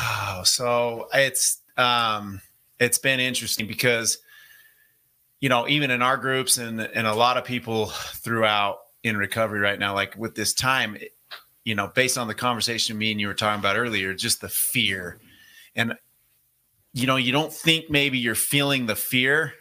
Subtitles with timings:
[0.00, 2.40] Oh, so it's um
[2.78, 4.18] it's been interesting because
[5.40, 9.60] you know, even in our groups and and a lot of people throughout in recovery
[9.60, 10.98] right now, like with this time,
[11.64, 14.48] you know, based on the conversation me and you were talking about earlier, just the
[14.48, 15.18] fear.
[15.76, 15.96] And
[16.92, 19.54] you know, you don't think maybe you're feeling the fear,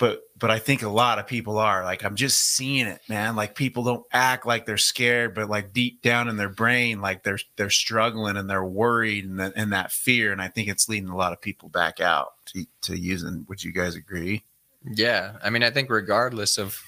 [0.00, 1.84] but but I think a lot of people are.
[1.84, 3.36] Like I'm just seeing it, man.
[3.36, 7.22] Like people don't act like they're scared, but like deep down in their brain, like
[7.22, 10.32] they're they're struggling and they're worried and, the, and that fear.
[10.32, 13.44] And I think it's leading a lot of people back out to, to using.
[13.50, 14.42] Would you guys agree?
[14.90, 16.82] Yeah, I mean, I think regardless of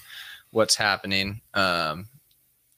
[0.49, 2.07] what's happening um,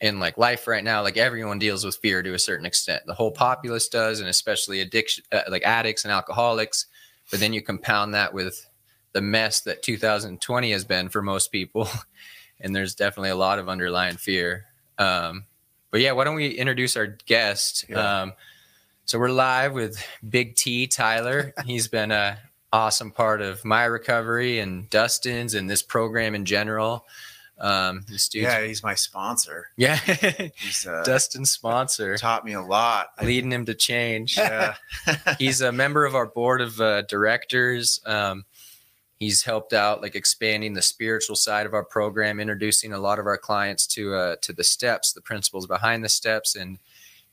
[0.02, 3.04] in like life right now, like everyone deals with fear to a certain extent.
[3.06, 6.88] The whole populace does, and especially addiction, uh, like addicts and alcoholics.
[7.32, 8.68] But then you compound that with
[9.16, 11.88] the mess that 2020 has been for most people.
[12.60, 14.66] and there's definitely a lot of underlying fear.
[14.98, 15.46] Um,
[15.90, 17.86] but yeah, why don't we introduce our guest?
[17.88, 18.24] Yeah.
[18.24, 18.34] Um,
[19.06, 21.54] so we're live with Big T Tyler.
[21.66, 22.38] He's been a
[22.74, 27.06] awesome part of my recovery and Dustin's and this program in general.
[27.58, 29.70] Um, this dude, yeah, he's my sponsor.
[29.78, 29.96] Yeah,
[30.58, 32.18] he's uh, Dustin's sponsor.
[32.18, 34.36] Taught me a lot, leading him to change.
[34.36, 34.76] Yeah,
[35.40, 38.02] he's a member of our board of uh, directors.
[38.06, 38.44] Um,
[39.20, 43.26] he's helped out like expanding the spiritual side of our program introducing a lot of
[43.26, 46.78] our clients to uh, to the steps the principles behind the steps and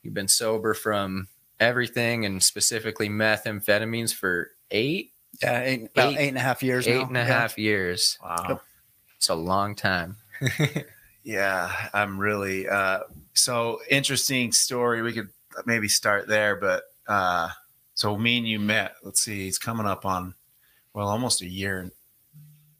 [0.01, 1.27] you've been sober from
[1.59, 5.11] everything and specifically methamphetamines for eight?
[5.41, 7.07] Yeah eight, about eight, eight and a half years eight now.
[7.07, 7.25] and a yeah.
[7.25, 8.17] half years.
[8.23, 8.61] Wow.
[9.17, 10.17] It's a long time.
[11.25, 12.99] Yeah i'm really uh
[13.33, 15.01] so interesting story.
[15.01, 15.29] We could
[15.65, 17.47] maybe start there but uh
[17.93, 20.35] so me and you met let's see he's coming up on
[20.93, 21.91] well, almost a year.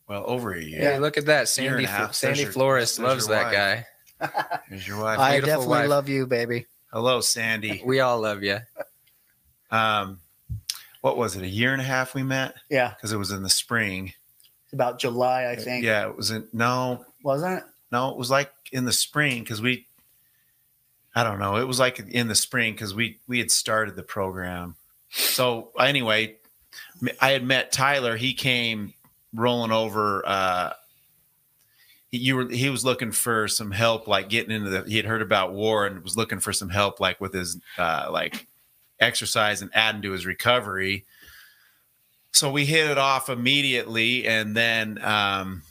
[0.07, 0.81] Well, over a year.
[0.81, 1.47] Yeah, look at that.
[1.47, 3.53] Sandy Sandy Flores loves that wife.
[3.53, 3.85] guy.
[4.69, 5.19] There's your wife.
[5.19, 5.89] I definitely wife.
[5.89, 6.65] love you, baby.
[6.91, 7.81] Hello, Sandy.
[7.85, 8.59] We all love you.
[9.71, 10.19] Um,
[11.01, 11.43] what was it?
[11.43, 12.55] A year and a half we met.
[12.69, 14.13] Yeah, because it was in the spring.
[14.71, 15.83] About July, I think.
[15.83, 17.05] Yeah, it was in no.
[17.23, 17.63] Wasn't it?
[17.91, 19.87] No, it was like in the spring because we.
[21.15, 21.57] I don't know.
[21.57, 24.75] It was like in the spring because we we had started the program.
[25.09, 26.37] So anyway,
[27.19, 28.15] I had met Tyler.
[28.15, 28.93] He came
[29.33, 30.23] rolling over.
[30.25, 30.73] Uh,
[32.11, 34.83] you were he was looking for some help, like getting into the.
[34.83, 38.07] He had heard about SOAR and was looking for some help, like with his uh,
[38.11, 38.47] like
[38.99, 41.05] exercise and adding to his recovery.
[42.31, 45.63] So we hit it off immediately, and then um,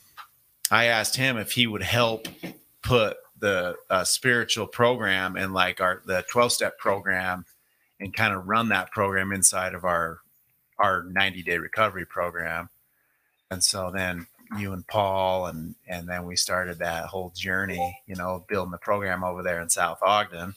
[0.70, 2.28] I asked him if he would help
[2.82, 7.44] put the uh, spiritual program and like our the 12 step program
[8.00, 10.20] and kind of run that program inside of our
[10.82, 12.68] our 90 day recovery program.
[13.50, 14.26] And so then
[14.58, 18.78] you and Paul and and then we started that whole journey, you know, building the
[18.78, 20.54] program over there in South Ogden.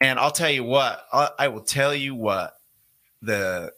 [0.00, 2.56] And I'll tell you what, I, will tell you what,
[3.20, 3.74] the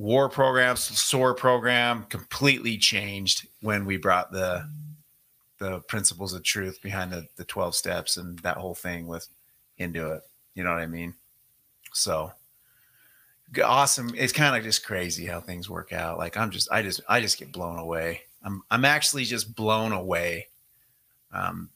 [0.00, 4.68] SOAR program, SOAR program completely changed when we brought the
[5.58, 9.28] the principles of truth behind the, the 12 steps and that whole thing with
[9.78, 10.22] into it.
[10.56, 11.14] You know what I mean?
[11.92, 12.32] So
[13.62, 14.14] awesome.
[14.16, 16.18] It's kind of just crazy how things work out.
[16.18, 18.22] Like I'm just, I just, I just get blown away.
[18.44, 20.48] I'm, I'm actually just blown away.
[21.32, 21.70] Um,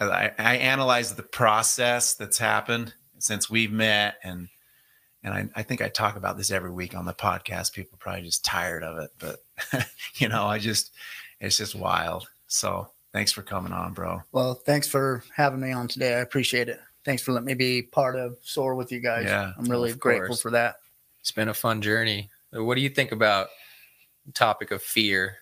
[0.00, 4.48] I, I analyze the process that's happened since we've met, and
[5.22, 7.72] and I, I think I talk about this every week on the podcast.
[7.72, 10.92] People probably just tired of it, but you know, I just,
[11.40, 12.28] it's just wild.
[12.46, 14.20] So thanks for coming on, bro.
[14.32, 16.14] Well, thanks for having me on today.
[16.14, 16.78] I appreciate it.
[17.06, 19.24] Thanks for letting me be part of SOAR with you guys.
[19.24, 20.76] Yeah, I'm really grateful for that
[21.24, 22.28] it's been a fun journey.
[22.52, 23.48] What do you think about
[24.26, 25.38] the topic of fear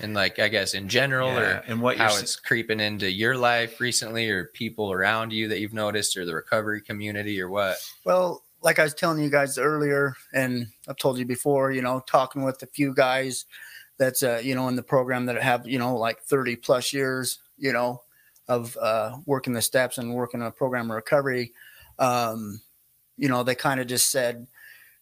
[0.00, 3.36] and like I guess in general yeah, or and what how it's creeping into your
[3.36, 7.76] life recently or people around you that you've noticed or the recovery community or what?
[8.04, 12.02] Well, like I was telling you guys earlier, and I've told you before, you know,
[12.08, 13.44] talking with a few guys
[13.98, 17.38] that's uh, you know in the program that have you know like 30 plus years,
[17.56, 18.02] you know,
[18.48, 21.52] of uh, working the steps and working a program of recovery.
[22.00, 22.60] Um,
[23.16, 24.48] you know, they kind of just said,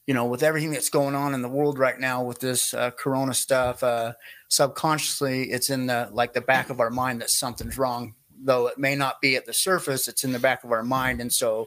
[0.09, 2.91] you know, with everything that's going on in the world right now with this uh,
[2.93, 4.15] Corona stuff, uh,
[4.49, 8.15] subconsciously it's in the like the back of our mind that something's wrong.
[8.43, 11.21] Though it may not be at the surface, it's in the back of our mind,
[11.21, 11.67] and so,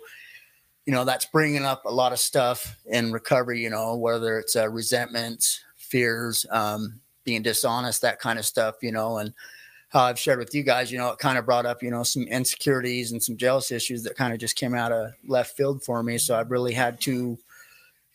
[0.88, 3.62] you know, that's bringing up a lot of stuff in recovery.
[3.62, 8.78] You know, whether it's uh, resentments, fears, um, being dishonest, that kind of stuff.
[8.82, 9.36] You know, and
[9.90, 12.02] how I've shared with you guys, you know, it kind of brought up, you know,
[12.02, 15.84] some insecurities and some jealous issues that kind of just came out of left field
[15.84, 16.18] for me.
[16.18, 17.38] So I've really had to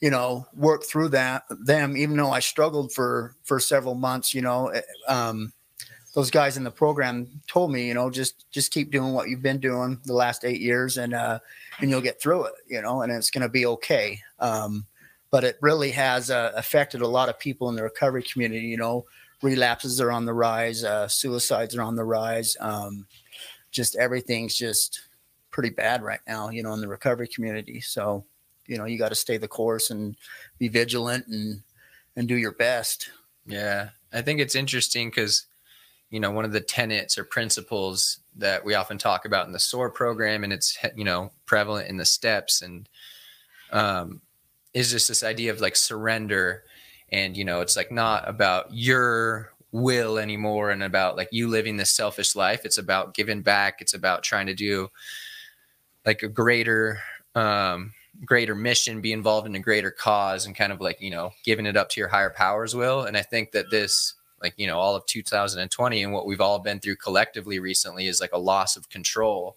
[0.01, 4.43] you know, work through that them, even though I struggled for for several months, you
[4.43, 5.53] know, eh, um,
[6.15, 9.43] those guys in the program told me, you know, just just keep doing what you've
[9.43, 11.39] been doing the last eight years, and uh,
[11.81, 14.19] and you'll get through it, you know, and it's going to be okay.
[14.39, 14.87] Um,
[15.31, 18.67] but it really has uh, affected a lot of people in the recovery community.
[18.67, 19.05] You know,
[19.43, 22.57] relapses are on the rise, uh, suicides are on the rise.
[22.61, 23.07] Um,
[23.71, 25.03] just everything's just
[25.51, 27.81] pretty bad right now, you know, in the recovery community.
[27.81, 28.25] So,
[28.67, 30.17] you know, you got to stay the course and
[30.59, 31.63] be vigilant and
[32.17, 33.11] and do your best.
[33.47, 35.47] Yeah, I think it's interesting because
[36.11, 39.59] you know one of the tenets or principles that we often talk about in the
[39.59, 42.89] SOAR program, and it's you know prevalent in the steps, and
[43.73, 44.21] um,
[44.75, 46.65] is just this idea of like surrender,
[47.11, 51.77] and you know it's like not about your will anymore and about like you living
[51.77, 52.65] this selfish life.
[52.65, 53.81] It's about giving back.
[53.81, 54.89] It's about trying to do
[56.07, 57.01] like a greater
[57.35, 57.93] um,
[58.25, 61.67] greater mission, be involved in a greater cause, and kind of like you know giving
[61.67, 63.03] it up to your higher powers will.
[63.03, 66.59] And I think that this like you know all of 2020 and what we've all
[66.59, 69.57] been through collectively recently is like a loss of control.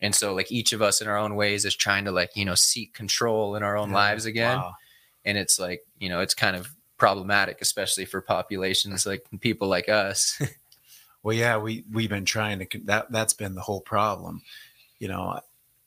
[0.00, 2.44] And so like each of us in our own ways is trying to like you
[2.44, 4.58] know seek control in our own yeah, lives again.
[4.58, 4.74] Wow.
[5.24, 6.68] and it's like you know it's kind of
[6.98, 10.40] problematic especially for populations like people like us.
[11.24, 14.42] Well yeah we we've been trying to that that's been the whole problem.
[14.98, 15.40] You know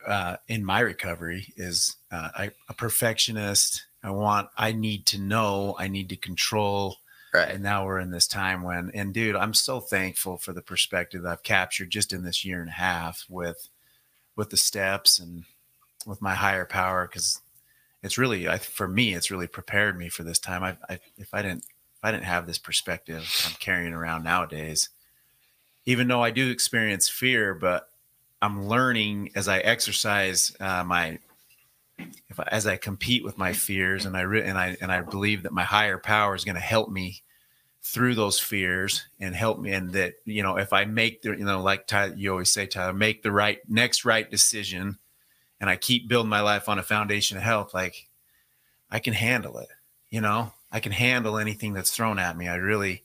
[0.08, 3.86] uh, in my recovery is uh, I, a perfectionist.
[4.04, 6.98] I want, I need to know, I need to control.
[7.34, 7.50] Right.
[7.50, 11.26] And now we're in this time when, and dude, I'm so thankful for the perspective
[11.26, 13.70] I've captured just in this year and a half with,
[14.36, 15.44] with the steps and
[16.06, 17.08] with my higher power.
[17.08, 17.42] Cause
[18.04, 20.64] it's really, I, for me, it's really prepared me for this time.
[20.64, 24.90] I, I, if I didn't, if I didn't have this perspective I'm carrying around nowadays,
[25.86, 27.90] even though I do experience fear, but
[28.46, 31.20] I'm learning as I exercise uh, my
[32.30, 35.02] if I, as I compete with my fears and I re- and I and I
[35.02, 37.24] believe that my higher power is going to help me
[37.82, 41.46] through those fears and help me and that you know if I make the you
[41.46, 44.98] know like Tyler, you always say Tyler make the right next right decision
[45.60, 48.08] and I keep building my life on a foundation of health like
[48.92, 49.70] I can handle it
[50.10, 50.54] you know?
[50.72, 52.48] I can handle anything that's thrown at me.
[52.48, 53.04] I really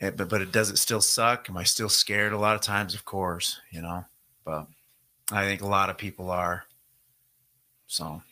[0.00, 1.48] it, but but it does it still suck?
[1.48, 2.94] Am I still scared a lot of times?
[2.94, 4.04] Of course, you know.
[4.44, 4.66] But
[5.32, 6.64] I think a lot of people are.
[7.86, 8.22] So.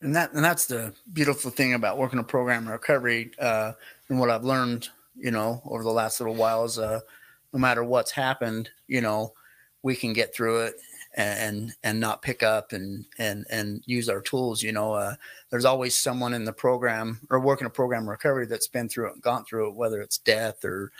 [0.00, 3.72] And that and that's the beautiful thing about working a program in recovery, uh,
[4.08, 7.00] and what I've learned, you know, over the last little while is, uh,
[7.52, 9.32] no matter what's happened, you know,
[9.82, 10.74] we can get through it
[11.14, 15.14] and and not pick up and and and use our tools you know uh,
[15.50, 19.20] there's always someone in the program or working a program recovery that's been through it
[19.20, 20.90] gone through it whether it's death or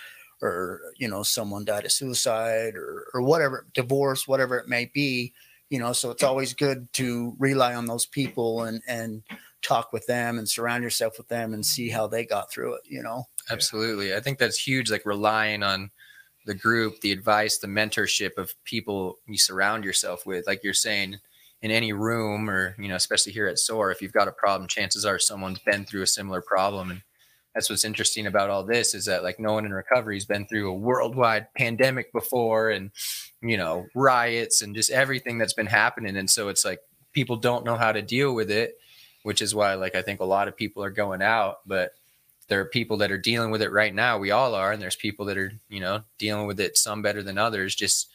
[0.42, 5.32] or you know someone died of suicide or or whatever divorce whatever it may be
[5.70, 9.22] you know so it's always good to rely on those people and and
[9.62, 12.82] talk with them and surround yourself with them and see how they got through it
[12.84, 13.26] you know?
[13.50, 14.14] Absolutely.
[14.14, 15.90] I think that's huge like relying on
[16.46, 20.46] the group, the advice, the mentorship of people you surround yourself with.
[20.46, 21.18] Like you're saying,
[21.62, 24.68] in any room or, you know, especially here at SOAR, if you've got a problem,
[24.68, 26.90] chances are someone's been through a similar problem.
[26.90, 27.02] And
[27.54, 30.46] that's what's interesting about all this is that like no one in recovery has been
[30.46, 32.90] through a worldwide pandemic before and,
[33.40, 36.16] you know, riots and just everything that's been happening.
[36.16, 36.80] And so it's like
[37.12, 38.74] people don't know how to deal with it,
[39.22, 41.58] which is why like I think a lot of people are going out.
[41.64, 41.92] But
[42.52, 44.18] there are people that are dealing with it right now.
[44.18, 47.22] We all are, and there's people that are, you know, dealing with it some better
[47.22, 48.10] than others, just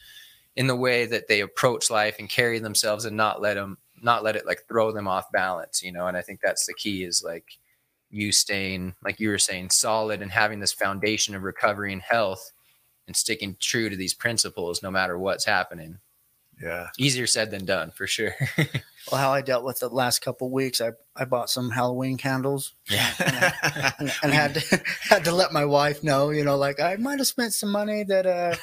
[0.54, 4.22] in the way that they approach life and carry themselves, and not let them, not
[4.22, 6.06] let it like throw them off balance, you know.
[6.06, 7.46] And I think that's the key is like
[8.10, 12.52] you staying, like you were saying, solid and having this foundation of recovery and health,
[13.08, 15.98] and sticking true to these principles no matter what's happening.
[16.62, 18.36] Yeah, easier said than done for sure.
[19.10, 22.74] well, how I dealt with the last couple weeks, I, I bought some Halloween candles.
[22.88, 23.12] Yeah.
[23.68, 26.96] And, and, and, had to had to let my wife know, you know, like I
[26.96, 28.54] might have spent some money that uh,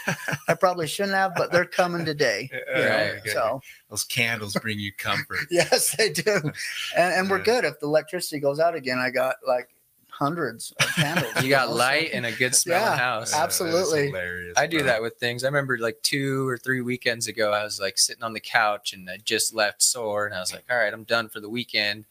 [0.48, 2.50] I probably shouldn't have, but they're coming today.
[2.74, 3.22] Right.
[3.26, 5.48] So those candles bring you comfort.
[5.52, 6.42] yes, they do.
[6.96, 7.66] And, and we're good.
[7.66, 9.75] If the electricity goes out again, I got like
[10.18, 11.34] hundreds of candles.
[11.44, 13.34] you got light and a good smelling yeah, house.
[13.34, 14.14] Absolutely.
[14.56, 15.44] I do that with things.
[15.44, 18.94] I remember like two or three weekends ago, I was like sitting on the couch
[18.94, 21.50] and I just left SOAR and I was like, all right, I'm done for the
[21.50, 22.06] weekend.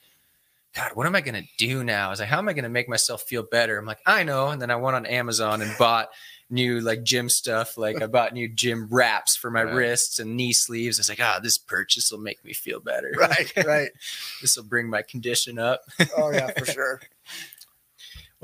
[0.75, 2.09] God, what am I going to do now?
[2.09, 3.79] I was like, how am I going to make myself feel better?
[3.79, 4.49] I'm like, I know.
[4.49, 6.09] And then I went on Amazon and bought
[6.51, 7.79] new like gym stuff.
[7.79, 9.75] Like I bought new gym wraps for my right.
[9.75, 10.99] wrists and knee sleeves.
[10.99, 13.13] I was like, ah, oh, this purchase will make me feel better.
[13.17, 13.91] Right, right.
[14.43, 15.83] this will bring my condition up.
[16.17, 17.01] oh yeah, for sure.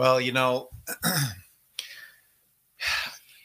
[0.01, 0.71] Well, you know,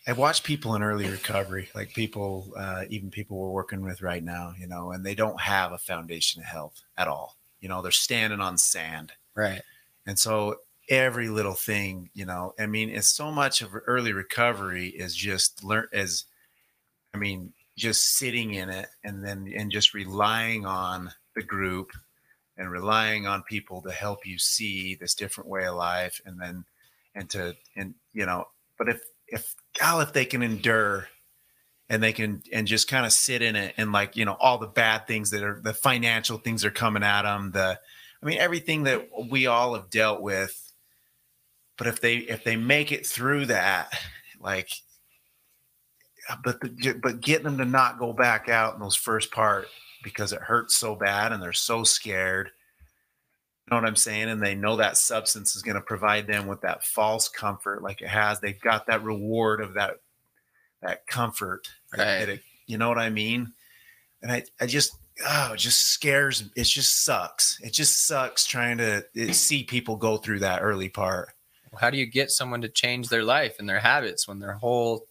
[0.07, 4.23] I watch people in early recovery, like people, uh, even people we're working with right
[4.23, 7.35] now, you know, and they don't have a foundation of health at all.
[7.59, 9.11] You know, they're standing on sand.
[9.35, 9.63] Right.
[10.05, 14.87] And so every little thing, you know, I mean, it's so much of early recovery
[14.87, 16.23] is just learn as,
[17.13, 21.91] I mean, just sitting in it and then and just relying on the group
[22.57, 26.65] and relying on people to help you see this different way of life and then
[27.15, 28.45] and to and you know
[28.77, 31.07] but if if gal if they can endure
[31.89, 34.57] and they can and just kind of sit in it and like you know all
[34.57, 37.79] the bad things that are the financial things are coming at them the
[38.21, 40.73] i mean everything that we all have dealt with
[41.77, 43.91] but if they if they make it through that
[44.39, 44.69] like
[46.43, 49.67] but the, but getting them to not go back out in those first part
[50.05, 52.51] because it hurts so bad and they're so scared.
[53.67, 54.29] You know what i'm saying?
[54.29, 58.01] And they know that substance is going to provide them with that false comfort like
[58.01, 58.39] it has.
[58.39, 59.95] They've got that reward of that
[60.81, 62.29] that comfort Right.
[62.29, 63.51] it- you know what i mean?
[64.21, 64.95] And i i just
[65.27, 67.59] oh it just scares it just sucks.
[67.61, 71.29] It just sucks trying to eh, see people go through that early part.
[71.79, 75.07] How do you get someone to change their life and their habits when their whole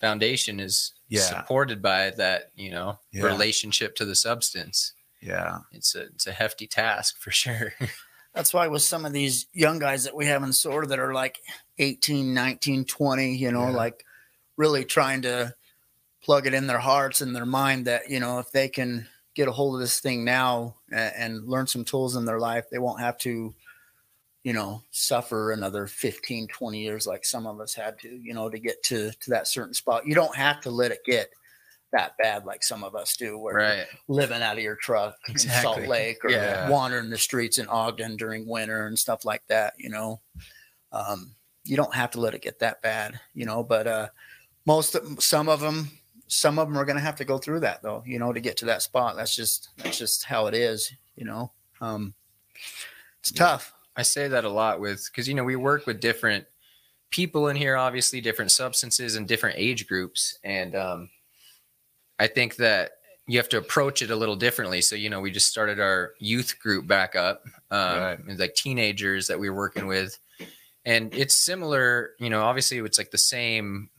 [0.00, 1.20] foundation is Yeah.
[1.20, 3.24] supported by that, you know, Yeah.
[3.24, 4.92] relationship to the substance?
[5.20, 7.74] yeah It's a it's a hefty task for sure.
[8.34, 11.12] That's why with some of these young guys that we have in SOAR that are
[11.12, 11.40] like
[11.78, 13.76] 18, 19, 20, you know, Yeah.
[13.76, 14.04] like
[14.56, 15.54] really trying to
[16.22, 19.48] plug it in their hearts and their mind that, you know, if they can get
[19.48, 22.78] a hold of this thing now and, and learn some tools in their life, they
[22.78, 23.54] won't have to,
[24.44, 28.48] you know, suffer another 15, 20 years like some of us had to, you know,
[28.48, 30.06] to get to, to that certain spot.
[30.06, 31.30] You don't have to let it get
[31.92, 33.86] that bad like some of us do where right.
[34.08, 36.68] living out of your truck in Salt Lake or Yeah.
[36.68, 40.20] wandering the streets in Ogden during winter and stuff like that, you know.
[40.92, 44.08] Um, you don't have to let it get that bad, you know, but uh
[44.66, 45.90] most of some of them
[46.26, 48.40] some of them are going to have to go through that though, you know, to
[48.40, 49.16] get to that spot.
[49.16, 51.52] That's just that's just how it is, you know.
[51.80, 52.14] Um
[53.20, 53.38] it's Yeah.
[53.38, 53.72] tough.
[53.98, 56.46] I say that a lot with because you know we work with different
[57.10, 61.10] people in here, obviously different substances and different age groups, and um,
[62.18, 62.92] I think that
[63.26, 64.80] you have to approach it a little differently.
[64.80, 68.18] So you know, we just started our youth group back up, um, Right.
[68.38, 70.16] like teenagers that we were working with,
[70.84, 72.12] and it's similar.
[72.20, 73.90] You know, obviously it's like the same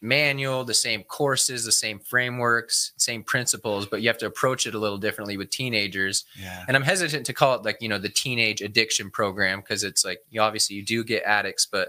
[0.00, 4.74] manual, the same courses, the same frameworks, same principles, but you have to approach it
[4.74, 6.24] a little differently with teenagers.
[6.40, 6.64] Yeah.
[6.68, 10.04] And I'm hesitant to call it like you know the teenage addiction program because it's
[10.04, 11.88] like you obviously you do get addicts, but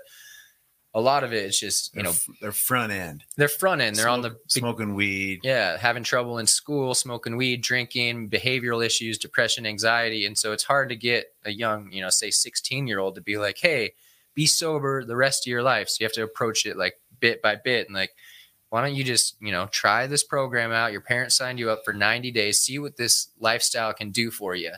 [0.96, 3.24] a lot of it is just you they're, know they're front end.
[3.38, 5.42] they're front end, they're on the Smoke- smoking weed.
[5.44, 10.63] Yeah having trouble in school, smoking weed, drinking, behavioral issues, depression, anxiety, and so it's
[10.63, 13.94] hard to get a young you know say 16 year old to be like hey
[14.36, 15.89] be sober the rest of your life.
[15.89, 17.88] So you have to approach it like bit by bit.
[17.88, 18.11] And like
[18.69, 20.91] why don't you just you know try this program out?
[20.91, 22.61] Your parents signed you up for 90 days.
[22.61, 24.71] See what this lifestyle can do for you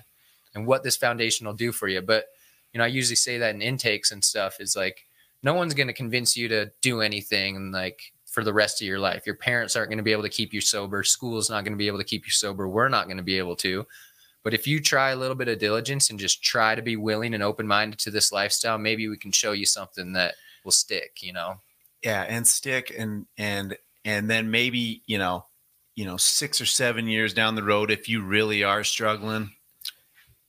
[0.55, 2.01] and what this foundation will do for you.
[2.01, 2.25] But
[2.73, 5.05] you know i usually say that in intakes and stuff is like
[5.43, 8.99] no one's going to convince you to do anything like for the rest of your
[8.99, 9.25] life.
[9.25, 11.03] Your parents aren't going to be able to keep you sober.
[11.03, 12.67] School's not going to be able to keep you sober.
[12.69, 13.85] We're not going to be able to.
[14.43, 17.33] But if you try a little bit of diligence and just try to be willing
[17.33, 21.33] and open-minded to this lifestyle maybe we can show you something that will stick you
[21.33, 21.59] know
[22.03, 25.45] yeah and stick and and and then maybe you know
[25.95, 29.51] you know six or seven years down the road if you really are struggling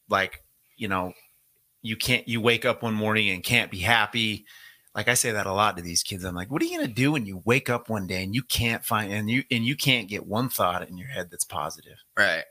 [0.08, 0.42] like
[0.76, 1.12] you know
[1.82, 4.46] you can't you wake up one morning and can't be happy.
[4.94, 6.22] Like i say that a lot to these kids.
[6.22, 8.34] I'm like what are you going to do when you wake up one day and
[8.34, 11.44] you can't find and you and you can't get one thought in your head that's
[11.44, 11.96] positive?
[12.16, 12.44] Right.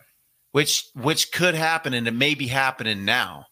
[0.52, 3.46] Which which could happen and it may be happening now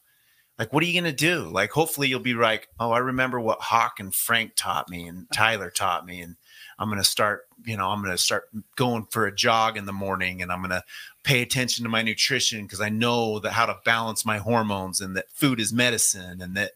[0.59, 1.49] like what are you going to do?
[1.49, 5.19] Like hopefully you'll be like oh i remember what hawk and frank taught me and
[5.19, 5.33] uh-huh.
[5.33, 6.35] tyler taught me and
[6.77, 9.85] i'm going to start you know i'm going to start going for a jog in
[9.85, 10.83] the morning and i'm going to
[11.23, 15.15] pay attention to my nutrition because i know that how to balance my hormones and
[15.15, 16.71] that food is medicine and that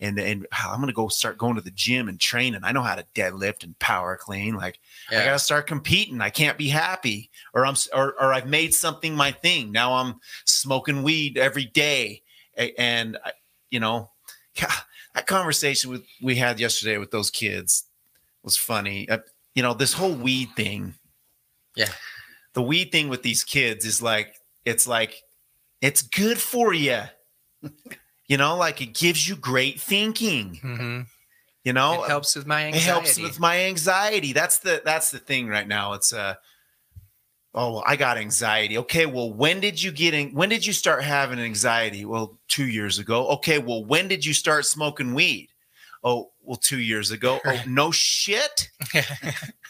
[0.00, 2.60] and and ah, i'm going to go start going to the gym and training.
[2.62, 4.54] I know how to deadlift and power clean.
[4.54, 4.78] Like
[5.10, 6.20] I gotta start competing.
[6.20, 9.72] I can't be happy, or I'm or or I've made something my thing.
[9.72, 12.22] Now I'm smoking weed every day,
[12.56, 13.18] and
[13.70, 14.10] you know,
[14.54, 14.72] yeah,
[15.14, 17.84] that conversation with we had yesterday with those kids
[18.42, 19.08] was funny.
[19.08, 19.18] Uh,
[19.54, 20.94] you know, this whole weed thing.
[21.76, 21.90] Yeah.
[22.54, 24.34] the weed thing with these kids is like
[24.64, 25.22] it's like
[25.82, 27.02] it's good for you.
[28.28, 30.56] you know, like it gives you great thinking.
[30.62, 31.00] hmm
[31.64, 32.86] You know, it helps with my it anxiety.
[32.90, 36.34] helps with my anxiety that's the that's the thing right now it's uh
[37.56, 38.78] oh well, i got anxiety.
[38.78, 42.04] Okay well when did you get in when did you start having anxiety?
[42.04, 43.28] Well two years ago.
[43.28, 45.48] Okay well when did you start smoking weed?
[46.04, 47.40] Oh well two years ago.
[47.46, 48.70] Oh no shit.
[48.94, 49.06] Like,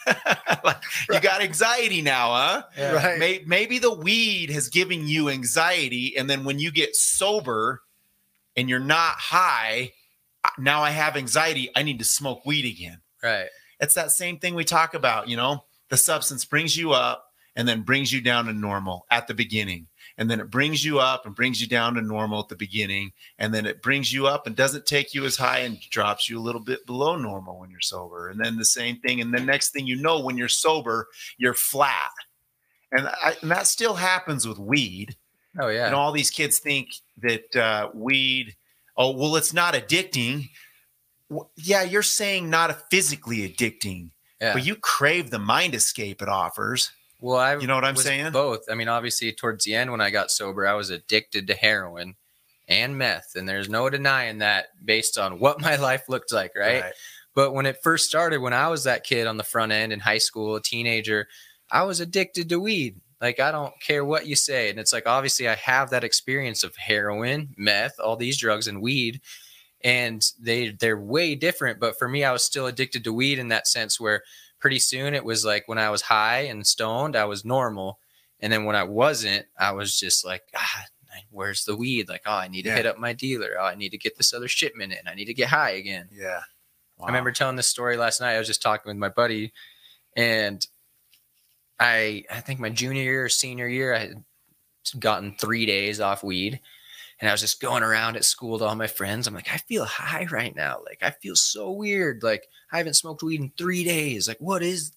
[1.10, 2.62] you got anxiety now huh?
[2.76, 2.92] Yeah.
[2.92, 3.18] Right.
[3.18, 7.82] May, maybe the weed has given you anxiety and then when you get sober
[8.56, 9.92] and you're not high
[10.58, 11.70] now i have anxiety.
[11.74, 13.00] I need to smoke weed again.
[13.22, 13.48] Right.
[13.80, 15.64] it's that same thing we talk about you know?
[15.88, 17.25] The substance brings you up
[17.56, 19.86] and then brings you down to normal at the beginning.
[20.18, 23.12] And then it brings you up and brings you down to normal at the beginning.
[23.38, 26.38] And then it brings you up and doesn't take you as high and drops you
[26.38, 28.28] a little bit below normal when you're sober.
[28.28, 29.20] And then the same thing.
[29.20, 31.08] And the next thing you know when you're sober
[31.38, 32.12] you're flat.
[32.92, 35.16] And, I, and that still happens with weed.
[35.58, 35.86] Oh yeah.
[35.86, 36.88] and all these kids think
[37.22, 38.54] that uh, weed
[38.98, 40.50] oh well it's not addicting.
[41.30, 44.10] Well, yeah you're saying not physically addicting
[44.40, 44.52] yeah.
[44.52, 48.32] but you crave the mind escape it offers Well, I You know what I'm saying?
[48.32, 48.66] Both.
[48.70, 52.16] I mean, obviously, towards the end when I got sober, I was addicted to heroin
[52.68, 56.84] and meth, and there's no denying that based on what my life looked like, right?
[57.34, 60.00] But when it first started, when I was that kid on the front end in
[60.00, 61.28] high school, a teenager,
[61.70, 63.00] I was addicted to weed.
[63.20, 66.62] Like I don't care what you say, and it's like obviously I have that experience
[66.62, 69.22] of heroin, meth, all these drugs, and weed,
[69.82, 71.80] and they they're way different.
[71.80, 74.22] But for me, I was still addicted to weed in that sense where
[74.58, 77.98] pretty soon it was like when I was high and stoned, I was normal.
[78.40, 80.84] And then when I wasn't, I was just like, ah,
[81.30, 82.08] where's the weed?
[82.08, 82.76] Like, oh, I need to Yeah.
[82.76, 83.56] hit up my dealer.
[83.58, 85.08] Oh, I need to get this other shipment in.
[85.08, 86.08] I need to get high again.
[86.12, 86.40] yeah
[87.00, 88.34] I remember telling this story last night.
[88.34, 89.52] I was just talking with my buddy,
[90.16, 90.66] and
[91.78, 94.24] I I think my junior year or senior year, I had
[94.98, 96.60] gotten three days off weed.
[97.20, 99.26] And I was just going around at school to all my friends.
[99.26, 100.80] I'm like, I feel high right now.
[100.84, 102.22] Like, I feel so weird.
[102.22, 104.28] Like, I haven't smoked weed in three days.
[104.28, 104.92] Like, what is,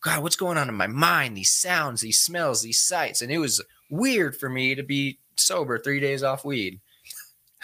[0.00, 1.36] God, what's going on in my mind?
[1.36, 3.20] These sounds, these smells, these sights.
[3.20, 6.80] And it was weird for me to be sober three days off weed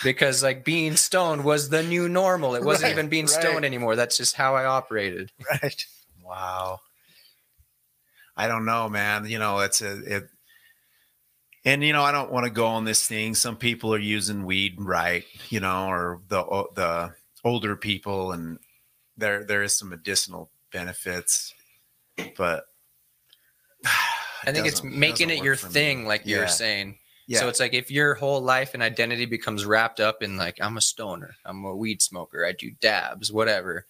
[0.03, 2.55] because, like, being stoned was the new normal.
[2.57, 3.41] It wasn't Right, even being right.
[3.43, 3.97] stoned anymore.
[3.97, 5.33] That's just how I operated.
[5.63, 5.85] Right.
[6.23, 6.81] Wow.
[8.37, 9.27] I don't know, man.
[9.27, 10.25] You know, it's a it
[11.65, 13.35] and you know, I don't want to go on this thing.
[13.35, 16.43] Some people are using weed right, you know, or the
[16.75, 18.59] the older people and
[19.17, 21.55] there there is some medicinal benefits,
[22.37, 22.65] but
[24.47, 25.73] I think it's making doesn't it your for me.
[25.73, 26.99] thing, like you're saying.
[27.27, 27.41] Yeah.
[27.41, 30.77] So it's like if your whole life and identity becomes wrapped up in like I'm
[30.77, 33.87] a stoner, I'm a weed smoker, I do dabs, whatever,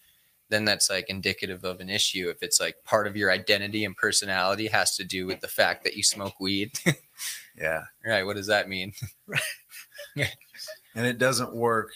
[0.50, 2.28] then that's like indicative of an issue.
[2.28, 5.82] If it's like part of your identity and personality has to do with the fact
[5.82, 6.78] that you smoke weed,
[7.56, 7.82] yeah.
[8.04, 8.24] right?
[8.26, 8.92] What does that mean?
[10.16, 11.90] and it doesn't work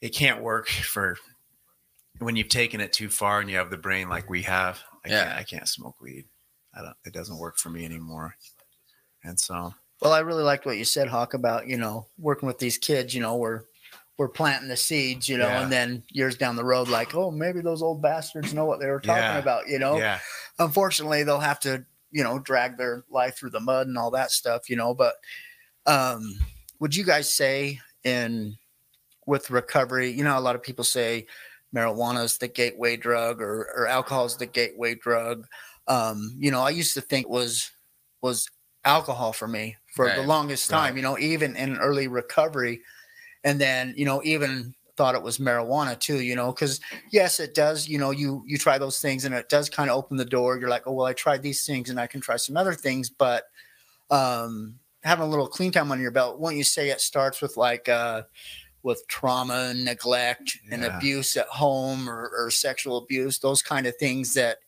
[0.00, 1.16] it can't work for
[2.18, 5.08] when you've taken it too far and you have the brain like we have i
[5.08, 5.24] Yeah.
[5.24, 6.24] can't i can't smoke weed
[6.74, 8.34] i don't it doesn't work for me anymore
[9.24, 12.58] and so Well, I really liked what you said, Hawk, about you know working with
[12.58, 13.14] these kids.
[13.14, 13.60] You know, we're
[14.18, 15.28] we're planting the seeds.
[15.28, 15.62] You know, Yeah.
[15.62, 18.88] and then years down the road, like, oh, maybe those old bastards know what they
[18.88, 19.38] were talking Yeah.
[19.38, 19.68] about.
[19.68, 20.18] You know, yeah
[20.58, 24.30] unfortunately, they'll have to you know drag their life through the mud and all that
[24.30, 24.70] stuff.
[24.70, 25.14] You know, but
[25.86, 26.38] um,
[26.78, 28.56] would you guys say in
[29.26, 30.10] with recovery?
[30.10, 31.26] You know, a lot of people say
[31.74, 35.46] marijuana is the gateway drug or, or alcohol is the gateway drug.
[35.88, 37.70] Um, you know, I used to think was
[38.20, 38.48] was
[38.84, 40.96] alcohol for me for the longest time, right.
[40.96, 42.80] you know, even in early recovery.
[43.44, 47.54] And then, you know, even thought it was marijuana too, you know, because yes, it
[47.54, 50.24] does, you know, you you try those things and it does kind of open the
[50.24, 50.58] door.
[50.58, 53.08] You're like, oh well, I tried these things and I can try some other things,
[53.08, 53.44] but
[54.10, 57.56] um having a little clean time under your belt, wouldn't you say it starts with
[57.56, 58.22] like uh
[58.82, 63.96] with trauma and neglect and abuse at home or, or sexual abuse, those kind of
[63.96, 64.58] things that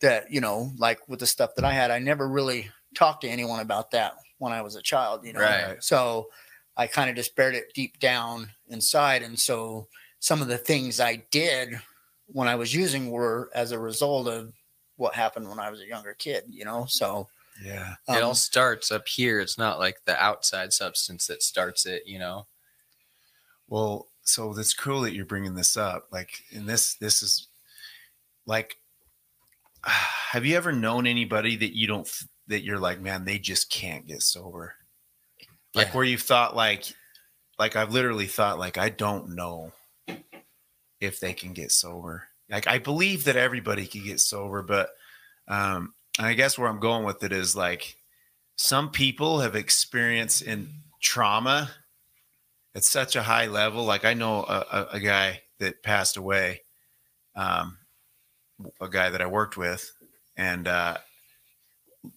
[0.00, 3.28] that you know, like with the stuff that I had, I never really talked to
[3.28, 5.40] anyone about that when I was a child, you know.
[5.40, 5.82] Right.
[5.82, 6.28] So
[6.76, 9.88] I kind of just buried it deep down inside, and so
[10.20, 11.80] some of the things I did
[12.26, 14.52] when I was using were as a result of
[14.96, 16.86] what happened when I was a younger kid, you know.
[16.88, 17.28] So
[17.62, 19.38] yeah it all um, starts up here.
[19.40, 22.46] It's not like the outside substance that starts it, you know?
[23.68, 27.48] well so that's cool that you're bringing this up like and this this is
[28.46, 28.76] like
[29.84, 32.08] have you ever known anybody that you don't
[32.48, 34.74] that you're like man they just can't get sober
[35.74, 35.92] like Yeah.
[35.94, 36.84] where you thought like
[37.62, 39.70] like i've literally thought like i don't know
[41.00, 42.24] if they can get sober.
[42.50, 44.90] Like i believe that everybody can get sober but
[45.46, 47.96] um i guess where i'm going with it is like
[48.56, 50.70] some people have experienced in
[51.00, 51.70] trauma
[52.74, 53.84] at such a high level.
[53.84, 56.62] Like i know a, a, a guy that passed away
[57.36, 57.78] um
[58.80, 59.92] a guy that i worked with
[60.36, 60.96] and uh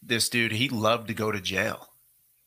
[0.02, 1.88] this dude he loved to go to jail.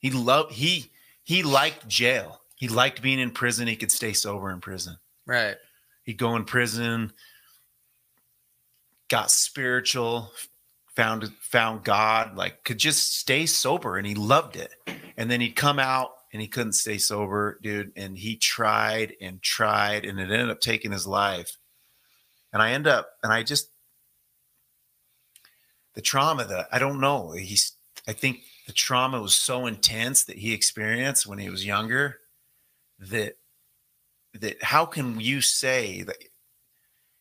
[0.01, 0.91] He loved he
[1.23, 3.68] he liked jail he liked being in prison.
[3.68, 4.99] He could stay sober in prison.
[5.27, 5.57] Right.
[6.03, 7.12] he'd go in prison
[9.09, 10.31] got spiritual
[10.94, 14.75] found found god like could just stay sober and he loved it.
[15.16, 17.92] And then he'd come out and he couldn't stay sober dude.
[17.97, 21.57] And he tried and tried and it ended up taking his life.
[22.53, 23.71] And i end up and i just
[25.94, 27.33] the trauma that I don't know.
[27.33, 27.73] He's
[28.07, 32.18] I think the trauma was so intense that he experienced when he was younger
[32.99, 33.35] that
[34.35, 36.17] that how can you say that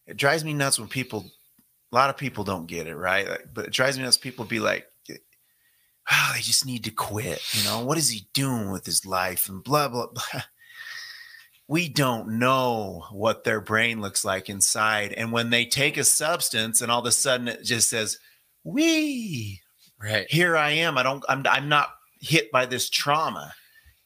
[0.06, 1.26] it drives me nuts when people
[1.92, 4.60] a lot of people don't get it right but it drives me nuts people be
[4.60, 4.88] like
[6.10, 9.50] oh, they just need to quit you know what is he doing with his life
[9.50, 10.42] and blah blah blah
[11.70, 16.82] we don't know what their brain looks like inside and when they take a substance
[16.82, 18.20] and all of a sudden it just says
[18.64, 19.62] we
[20.02, 20.30] Right.
[20.30, 20.98] here I am.
[20.98, 21.24] I don't.
[21.28, 21.44] I'm.
[21.50, 23.54] I'm not hit by this trauma.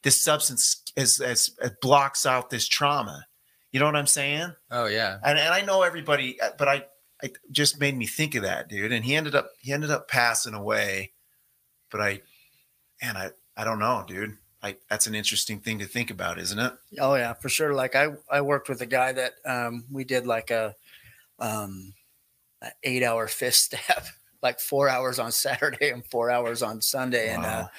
[0.04, 3.26] This substance is, is it blocks out this trauma.
[3.72, 4.54] You know what I'm saying?
[4.70, 5.20] Oh yeah.
[5.24, 6.86] And, and I know everybody, uh, but I,
[7.24, 8.92] I just made me think of that dude.
[8.92, 11.12] And he ended up he ended up passing away.
[11.90, 12.22] But I,
[13.02, 14.38] and I I don't know, dude.
[14.64, 16.74] I that's an interesting thing to think about, isn't it?
[17.00, 17.74] Oh yeah, for sure.
[17.74, 20.76] Like I, I worked with a guy that um, we did like a,
[21.40, 21.94] um,
[22.62, 24.04] an eight hour fist stab,
[24.42, 27.34] like four hours on Saturday and four hours on Sunday.
[27.34, 27.70] And uh, Wow.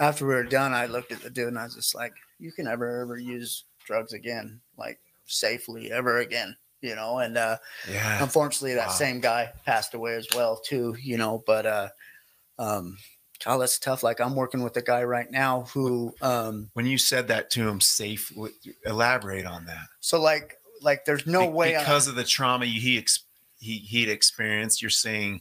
[0.00, 2.52] After we were done, I looked at the dude and I was just like, you
[2.52, 7.18] can never ever use drugs again, like safely ever again, you know.
[7.18, 7.56] And uh,
[7.90, 8.22] Yeah.
[8.22, 8.92] unfortunately, that Wow.
[8.94, 11.42] same guy passed away as well too, you know.
[11.46, 11.88] But uh,
[12.58, 12.98] um,
[13.44, 14.02] God, that's tough.
[14.02, 17.68] Like I'm working with a guy right now who um, When you said that to
[17.68, 18.32] him, safe.
[18.84, 19.86] Elaborate on that.
[20.00, 23.02] so like like there's no Be- way I- because of the trauma he
[23.58, 24.82] he he'd experienced.
[24.82, 25.40] You're saying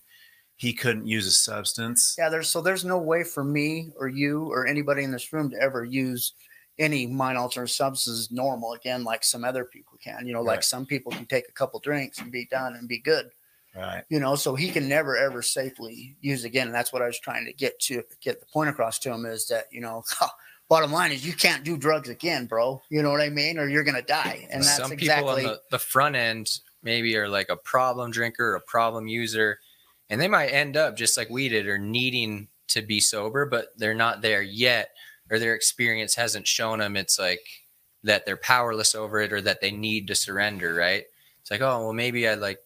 [0.58, 2.16] he couldn't use a substance.
[2.18, 5.50] Yeah, there's so there's no way for me or you or anybody in this room
[5.52, 6.34] to ever use
[6.78, 10.28] any mind altering substances normal again, like some other people can.
[10.28, 13.00] You know, like some people can take a couple drinks and be done and be
[13.00, 13.30] good.
[13.76, 14.04] Right.
[14.10, 16.68] You know, so he can never ever safely use again.
[16.68, 19.26] And that's what I was trying to get to get the point across to him
[19.26, 20.04] is that, you know,
[20.70, 22.82] bottom line is you can't do drugs again, bro.
[22.90, 23.60] You know what I mean?
[23.60, 24.48] Or you're gonna die.
[24.50, 28.12] And that's some people exactly on the, the front end maybe are like a problem
[28.12, 29.60] drinker a problem user
[30.10, 33.68] and they might end up just like we did or needing to be sober but
[33.78, 34.90] they're not there yet
[35.30, 37.46] or their experience hasn't shown them it's like
[38.04, 41.04] that they're powerless over it or that they need to surrender right?
[41.42, 42.60] It's like oh well maybe i like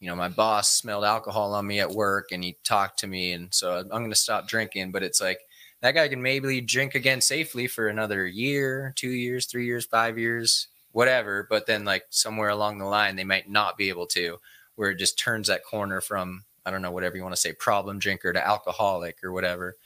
[0.00, 3.32] you know my boss smelled alcohol on me at work and he talked to me
[3.32, 4.90] and so i'm going to stop drinking.
[4.90, 5.40] But it's like
[5.82, 10.18] that guy can maybe drink again safely for another year two years three years five
[10.18, 14.38] years whatever but then like somewhere along the line they might not be able to
[14.76, 17.52] where it just turns that corner from i don't know whatever you want to say
[17.52, 19.76] problem drinker to alcoholic or whatever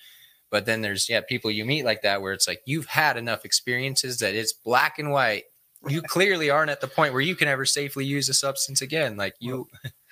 [0.50, 3.44] but then there's yeah people you meet like that where it's like you've had enough
[3.44, 5.44] experiences that it's black and white
[5.88, 9.16] you clearly aren't at the point where you can ever safely use a substance again
[9.16, 9.68] like you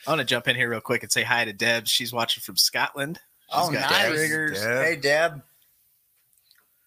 [0.06, 1.86] I want to jump in here real quick and say hi to Deb.
[1.88, 3.18] She's watching from Scotland.
[3.50, 4.12] She's Oh got nice.
[4.12, 4.60] triggers.
[4.60, 4.84] Deb.
[4.84, 5.42] Hey Deb.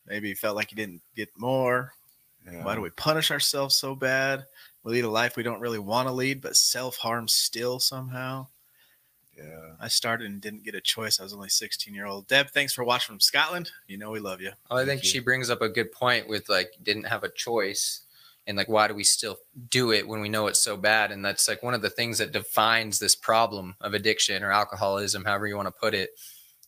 [0.05, 1.93] Maybe you felt like you didn't get more.
[2.45, 2.63] Yeah.
[2.63, 4.45] Why do we punish ourselves so bad?
[4.83, 8.47] We lead a life we don't really want to lead, but self harm still somehow.
[9.37, 9.73] Yeah.
[9.79, 11.19] I started and didn't get a choice.
[11.19, 12.27] I was only 16 year old.
[12.27, 13.71] Deb, thanks for watching from Scotland.
[13.87, 14.51] You know we love you.
[14.69, 15.09] Well, I think you.
[15.09, 18.01] she brings up a good point with like didn't have a choice
[18.47, 19.37] and like why do we still
[19.69, 22.17] do it when we know it's so bad and that's like one of the things
[22.17, 26.11] that defines this problem of addiction or alcoholism however you want to put it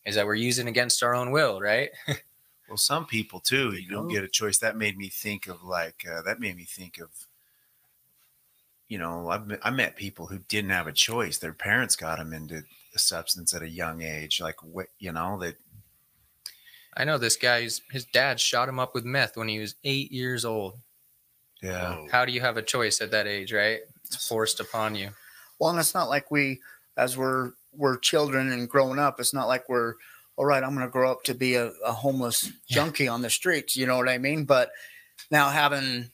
[0.04, 1.88] is that we're using against our own will right
[2.70, 3.74] Well, some people too.
[3.74, 4.58] You don't get a choice.
[4.58, 7.08] That made me think of like uh, that made me think of.
[8.90, 11.38] You know, I've met, I met people who didn't have a choice.
[11.38, 12.62] Their parents got them into
[12.94, 14.40] a substance at a young age.
[14.40, 15.54] Like what you know that.
[16.96, 17.62] i know this guy.
[17.62, 20.74] his dad shot him up with meth when he was eight years old
[21.62, 21.94] Yeah.
[21.94, 22.08] Whoa.
[22.10, 25.10] how do you have a choice at that age right it's forced upon you
[25.60, 26.60] Well, and it's not like we,
[26.96, 29.94] as we're we're children and growing up, it's not like we're
[30.36, 30.64] all right.
[30.64, 32.74] I'm going to grow up to be a, a homeless Yeah.
[32.76, 33.76] junkie on the streets.
[33.76, 34.44] You know what I mean?
[34.44, 34.70] But
[35.30, 36.10] now having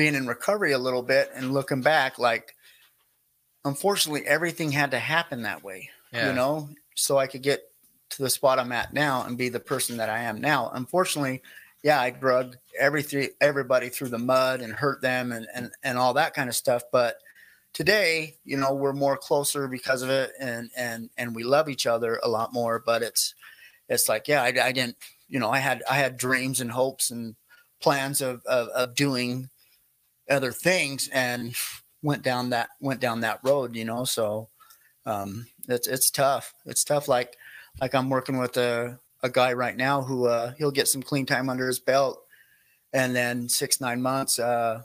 [0.00, 2.56] being in recovery a little bit and looking back, like
[3.66, 5.90] unfortunately, everything had to happen that way.
[6.10, 7.70] yeah You know, so I could get
[8.08, 10.70] to the spot I'm at now and be the person that I am now.
[10.72, 11.42] Unfortunately,
[11.82, 15.98] yeah, I drug every three, everybody through the mud and hurt them and, and, and
[15.98, 16.82] all that kind of stuff.
[16.90, 17.16] But
[17.74, 21.86] today, you know, we're more closer because of it and, and, and we love each
[21.86, 23.34] other a lot more, but it's,
[23.90, 24.96] it's like, yeah, I, I didn't,
[25.28, 27.36] you know, I had, I had dreams and hopes and
[27.82, 29.50] plans of, of, of doing
[30.30, 31.54] other things and
[32.02, 34.04] went down that, went down that road, you know?
[34.04, 34.48] So,
[35.06, 36.54] um, it's, it's tough.
[36.64, 37.08] It's tough.
[37.08, 37.36] Like,
[37.80, 41.26] like I'm working with a, a guy right now who, uh, he'll get some clean
[41.26, 42.22] time under his belt
[42.92, 44.82] and then six, nine months, uh,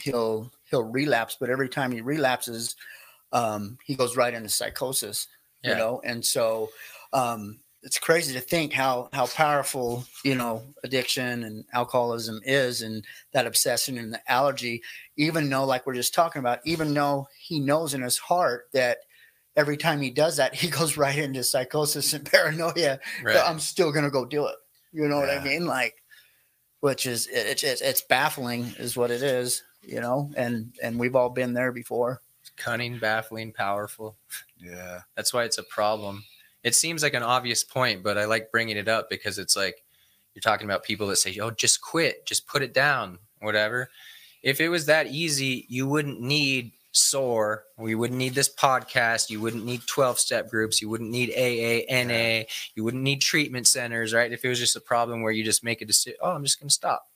[0.00, 2.76] he'll, he'll relapse, but every time he relapses,
[3.32, 5.26] um, he goes right into psychosis,
[5.62, 6.00] you know?
[6.04, 6.70] And so,
[7.12, 13.04] um, it's crazy to think how, how powerful, you know, addiction and alcoholism is and
[13.32, 14.82] that obsession and the allergy,
[15.18, 18.98] even though, like we're just talking about, even though he knows in his heart that
[19.54, 22.98] every time he does that, he goes right into psychosis and paranoia.
[23.22, 23.36] Right.
[23.36, 24.56] I'm still gonna go do it.
[24.92, 25.66] You know what I mean?
[25.66, 26.02] Like,
[26.80, 29.62] which is it's it's it's baffling, is what it is.
[29.82, 32.20] You know, and and we've all been there before.
[32.56, 34.16] Cunning, baffling, powerful.
[34.56, 35.00] Yeah.
[35.16, 36.22] That's why it's a problem.
[36.64, 39.84] It seems like an obvious point, but I like bringing it up because it's like
[40.34, 43.90] you're talking about people that say, "Oh, just quit, just put it down, whatever."
[44.42, 47.64] If it was that easy, you wouldn't need SOAR.
[47.76, 49.28] We wouldn't need this podcast.
[49.28, 50.80] You wouldn't need 12 step groups.
[50.80, 52.44] You wouldn't need AA, NA.
[52.74, 54.32] You wouldn't need treatment centers, right?
[54.32, 56.60] If it was just a problem where you just make a decision, oh, I'm just
[56.60, 57.06] going to stop,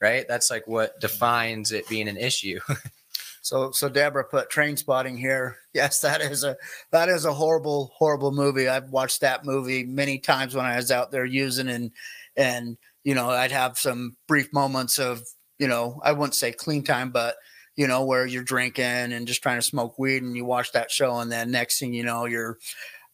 [0.00, 0.26] right?
[0.26, 2.60] That's like what defines it being an issue.
[3.42, 5.56] So so Deborah put Trainspotting here.
[5.72, 6.56] Yes, that is a
[6.90, 8.68] that is a horrible, horrible movie.
[8.68, 11.92] I've watched that movie many times when I was out there using and
[12.36, 15.22] and you know, I'd have some brief moments of,
[15.60, 17.36] you know, I wouldn't say clean time, but
[17.76, 20.90] you know, where you're drinking and just trying to smoke weed and you watch that
[20.90, 22.58] show and then next thing you know, you're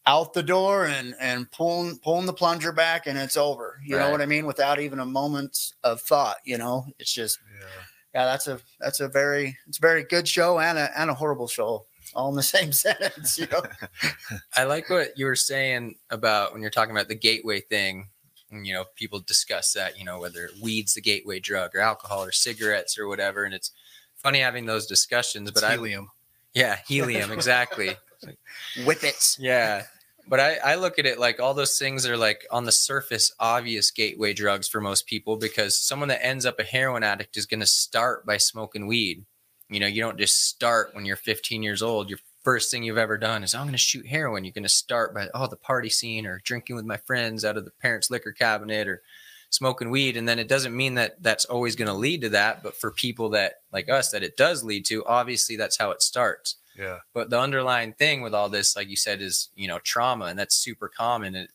[0.07, 3.81] out the door and and pulling pulling the plunger back and it's over.
[3.85, 4.47] You know what I mean?
[4.47, 6.87] Without even a moment of thought, you know.
[6.99, 7.83] It's just Yeah.
[8.17, 11.15] Yeah, that's a that's a very it's a very good show and a and a
[11.15, 13.39] horrible show, all in the same sentence.
[13.39, 13.63] You know,
[14.57, 18.09] I like what you were saying about when you're talking about the gateway thing.
[18.51, 22.25] And, you know, people discuss that, you know, whether weed's the gateway drug or alcohol
[22.25, 23.45] or cigarettes or whatever.
[23.45, 23.73] And it's
[24.15, 25.51] funny having those discussions.
[25.51, 26.11] But It's I, helium.
[26.55, 27.97] yeah, helium, exactly.
[28.85, 29.37] whippets.
[29.39, 29.83] Yeah.
[30.29, 33.33] But I, I look at it like all those things are like on the surface
[33.39, 37.47] obvious gateway drugs for most people because someone that ends up a heroin addict is
[37.47, 39.25] going to start by smoking weed.
[39.69, 42.09] You know, you don't just start when you're 15 years old.
[42.11, 44.45] Your first thing you've ever done is, "Oh, I'm going to shoot heroin.
[44.45, 47.57] You're going to start by, oh, the party scene or drinking with my friends out
[47.57, 49.03] of the parents' liquor cabinet or
[49.51, 50.17] smoking weed.
[50.17, 52.63] And then it doesn't mean that that's always going to lead to that.
[52.63, 56.03] But for people that like us, that it does lead to, obviously that's how it
[56.03, 56.99] starts Yeah.
[57.15, 60.39] but the underlying thing with all this like you said is you know trauma and
[60.39, 61.49] that's super common and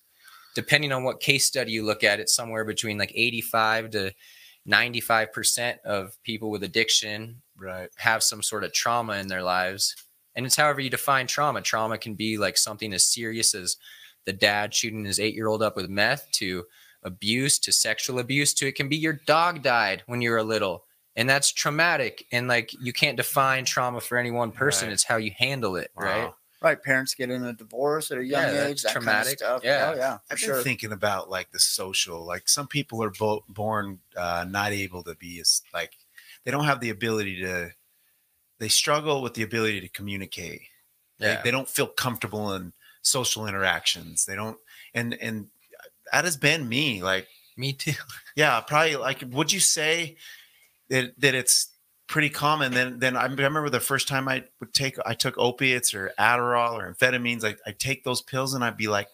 [0.56, 4.12] depending on what case study you look at it's somewhere between like 85 to
[4.68, 7.90] 95% of people with addiction Right.
[7.98, 9.96] have some sort of trauma in their lives
[10.36, 13.78] and it's however you define trauma trauma can be like something as serious as
[14.26, 16.64] the dad shooting his eight year old up with meth to
[17.04, 20.44] abuse to sexual abuse to it can be your dog died when you were a
[20.44, 24.94] little and that's traumatic and like you can't define trauma for any one person Right.
[24.94, 26.36] it's how you handle it right Wow.
[26.64, 28.82] Right, parents get in a divorce at a young Yeah, that's age.
[28.84, 29.40] That traumatic.
[29.40, 29.64] Kind of stuff.
[29.64, 29.92] Yeah.
[29.92, 32.24] Oh, yeah, for I've been thinking about like the social.
[32.24, 35.94] Like some people are bo- born uh, not able to be as like
[36.46, 37.72] they don't have the ability to.
[38.60, 40.62] They struggle with the ability to communicate.
[41.18, 44.26] They, yeah they don't feel comfortable in social interactions.
[44.26, 44.60] They don't,
[44.94, 45.48] and and
[46.14, 47.02] that has been me.
[47.02, 47.94] Like me too
[48.36, 49.24] yeah, probably like.
[49.32, 50.18] Would you say
[50.92, 51.68] that that it's
[52.08, 52.74] pretty common?
[52.74, 56.74] Then then I remember the first time I would take I took opiates or Adderall
[56.74, 57.44] or amphetamines.
[57.44, 59.08] I I take those pills and I'd be like,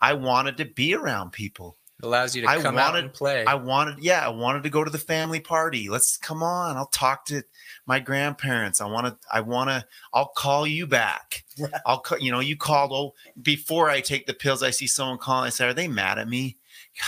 [0.00, 1.76] I wanted to be around people.
[1.98, 4.62] it allows you to I come out wanted- and play I wanted, yeah, I wanted
[4.64, 5.88] to go to the family party.
[5.88, 6.76] Let's come on.
[6.76, 7.42] I'll talk to
[7.86, 8.80] my grandparents.
[8.80, 11.44] I want to, I want to, I'll call you back.
[11.86, 12.92] I'll, ca- you know, you called.
[12.92, 15.46] Oh, before I take the pills, I see someone calling.
[15.46, 16.56] I say, are they mad at me?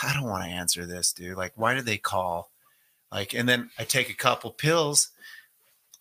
[0.02, 1.36] I don't want to answer this, dude.
[1.36, 2.50] Like, why did they call?
[3.10, 5.10] Like, and then I take a couple pills.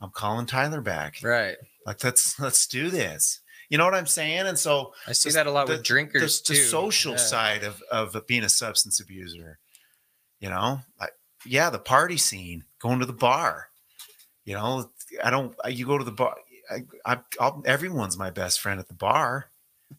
[0.01, 1.17] I'm calling Tyler back.
[1.23, 3.39] right Like, let's, let's do this.
[3.69, 4.47] You know what I'm saying?
[4.47, 7.11] And so, i see the- that a lot the- with drinkers the, too the social
[7.13, 7.17] Yeah.
[7.17, 9.59] side of of being a substance abuser.
[10.39, 11.07] You know, I,
[11.45, 13.69] yeah, the party scene, going to the bar.
[14.45, 14.89] You know,
[15.23, 15.53] I don't.
[15.67, 16.35] You go to the bar.
[16.71, 19.49] I, I, I'll, everyone's my best friend at the bar,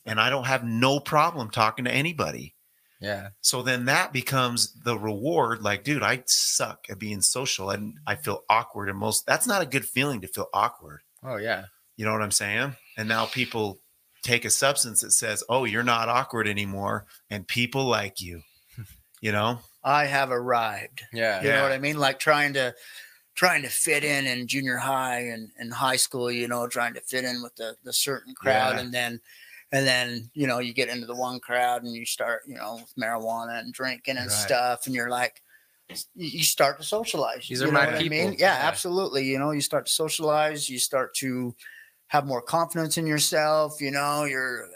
[0.07, 2.55] and I don't have no problem talking to anybody.
[3.01, 5.63] Yeah So then that becomes the reward.
[5.63, 8.89] Like, dude, I suck at being social, and I feel awkward.
[8.89, 11.01] And most that's not a good feeling to feel awkward.
[11.23, 11.65] oh yeah
[11.97, 12.75] You know what I'm saying?
[12.97, 13.79] And now people
[14.23, 18.43] take a substance that says, "Oh, you're not awkward anymore," and people like you.
[19.21, 19.59] You know?
[19.83, 21.03] I have arrived.
[21.13, 21.99] yeah You know what I mean?
[21.99, 22.73] Like trying to
[23.35, 27.01] trying to fit in in junior high and, and high school, you know, trying to
[27.01, 28.81] fit in with the, the certain crowd Yeah.
[28.81, 29.21] and then
[29.73, 32.77] and then, you know, you get into the one crowd and you start, you know,
[32.77, 34.33] with marijuana and drinking and Right.
[34.33, 35.43] stuff and you're like
[36.15, 37.49] you start to socialize.
[37.49, 38.31] These you are know my what I mean?
[38.31, 38.37] people.
[38.39, 39.25] Yeah, absolutely.
[39.25, 41.55] You know, you start to socialize, you start to
[42.09, 44.69] have more confidence in yourself, you know, you're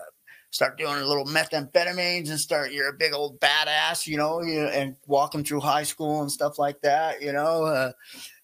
[0.50, 4.60] start doing a little methamphetamines and start you're a big old badass you know you,
[4.66, 7.90] and walking through high school and stuff like that you know uh,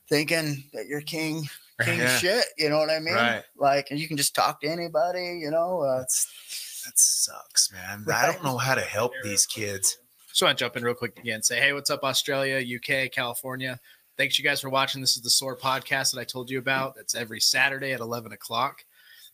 [0.08, 1.44] thinking that you're king
[1.80, 2.16] king Yeah.
[2.18, 3.42] shit you know what i mean Right.
[3.56, 8.04] like and you can just talk to anybody you know uh, That's that sucks, man.
[8.10, 9.98] I don't know how to help these kids.
[10.28, 11.42] Just want to jump in real quick again.
[11.42, 13.78] Say, hey, what's up, Australia, UK, California?
[14.16, 15.02] Thanks you guys for watching.
[15.02, 16.94] This is the SOAR podcast that I told you about.
[16.94, 18.84] That's every Saturday at 11 o'clock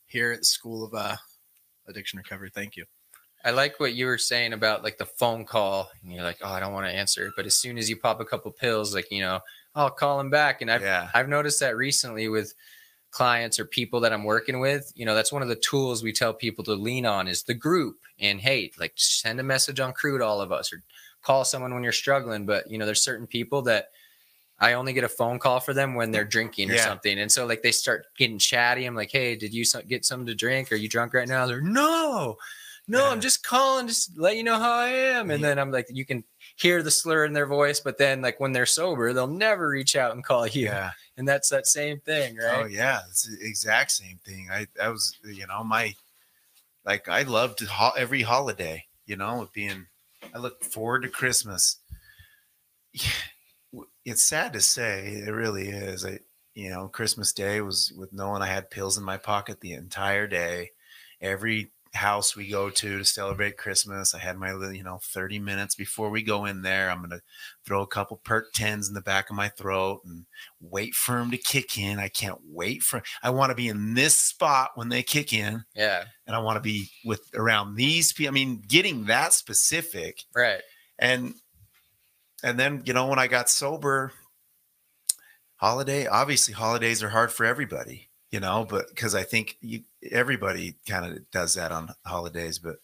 [0.06, 1.14] here at the School of uh,
[1.86, 2.50] addiction recovery.
[2.52, 2.86] Thank you.
[3.44, 6.50] I like what you were saying about like the phone call, and you're like, oh,
[6.50, 7.30] I don't want to answer.
[7.36, 9.38] But as soon as you pop a couple pills, like you know,
[9.74, 10.62] I'll call him back.
[10.62, 11.10] And I've yeah.
[11.14, 12.54] I've noticed that recently with
[13.10, 14.92] clients or people that I'm working with.
[14.96, 17.54] You know, that's one of the tools we tell people to lean on is the
[17.54, 17.98] group.
[18.18, 20.82] And hey, like send a message on crew to all of us, or
[21.22, 22.46] call someone when you're struggling.
[22.46, 23.90] But you know, there's certain people that
[24.60, 26.84] I only get a phone call for them when they're drinking or Yeah.
[26.84, 27.18] something.
[27.18, 28.84] And so like they start getting chatty.
[28.84, 30.70] I'm like, hey, did you get something to drink?
[30.70, 31.46] Are you drunk right now?
[31.46, 32.36] They're no,
[32.86, 33.10] no, Yeah.
[33.10, 35.30] I'm just calling, just let you know how I am.
[35.30, 35.48] And Yeah.
[35.48, 36.22] then I'm like, you can
[36.56, 39.96] hear the slur in their voice, but then like when they're sober, they'll never reach
[39.96, 40.66] out and call you.
[40.66, 40.92] Yeah.
[41.16, 42.62] And that's that same thing, oh, right?
[42.62, 44.48] Oh yeah, it's the exact same thing.
[44.50, 45.94] I that was you know my
[46.84, 48.84] like I loved ho- every holiday.
[49.06, 49.86] You know, being
[50.34, 51.78] I look forward to Christmas.
[54.04, 56.04] It's sad to say, it really is.
[56.04, 56.20] I
[56.54, 60.26] you know Christmas Day was with knowing I had pills in my pocket the entire
[60.26, 60.70] day.
[61.20, 65.38] Every house we go to to celebrate Christmas, I had my little, you know 30
[65.38, 66.90] minutes before we go in there.
[66.90, 67.20] I'm gonna
[67.64, 70.26] throw a couple perk tens in the back of my throat and
[70.60, 71.98] wait for them to kick in.
[71.98, 75.64] I can't wait for I want to be in this spot when they kick in
[75.74, 76.04] Yeah.
[76.26, 78.30] and I want to be with around these people.
[78.30, 80.62] I mean, getting that specific Right.
[80.98, 81.34] and
[82.42, 84.12] and then you know when I got sober
[85.56, 90.74] holiday obviously holidays are hard for everybody, you know, but because I think you everybody
[90.88, 92.78] kind of does that on holidays, but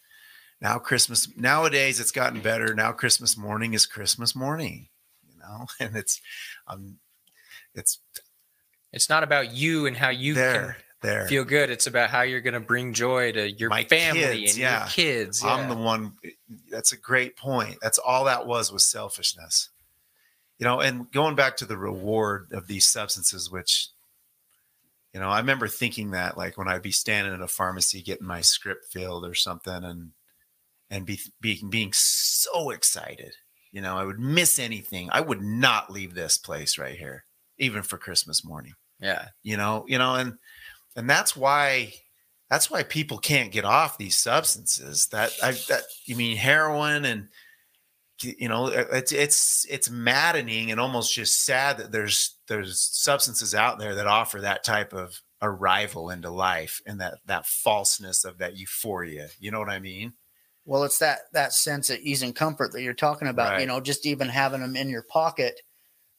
[0.61, 2.73] now Christmas nowadays it's gotten better.
[2.73, 4.87] Now Christmas morning is Christmas morning,
[5.29, 6.21] you know, and it's
[6.69, 6.99] um
[7.75, 7.99] it's
[8.93, 11.69] It's not about you and how you there there feel good.
[11.69, 14.79] It's about how you're going to bring joy to your My family kids, and yeah.
[14.79, 15.43] your kids.
[15.43, 16.13] I'm the one.
[16.71, 17.79] That's a great point.
[17.83, 19.71] That's all that was was selfishness.
[20.61, 23.89] You know, and going back to the reward of these substances, which,
[25.15, 28.27] you know, I remember thinking that like when I'd be standing at a pharmacy getting
[28.27, 30.11] my script filled or something, and
[30.91, 33.35] and be being being so excited.
[33.73, 35.09] You know, I would miss anything.
[35.13, 37.25] I would not leave this place right here,
[37.59, 39.29] even for Christmas morning yeah.
[39.43, 40.35] you know you know and
[40.97, 41.93] and that's why
[42.49, 47.29] that's why people can't get off these substances that i that you mean heroin and
[48.23, 53.79] you know it's it's it's maddening and almost just sad that there's there's substances out
[53.79, 58.57] there that offer that type of arrival into life and that that falseness of that
[58.57, 60.13] euphoria you know what i mean
[60.67, 63.55] Well, it's that that sense of ease and comfort that you're talking about.
[63.61, 65.59] You know, just even having them in your pocket,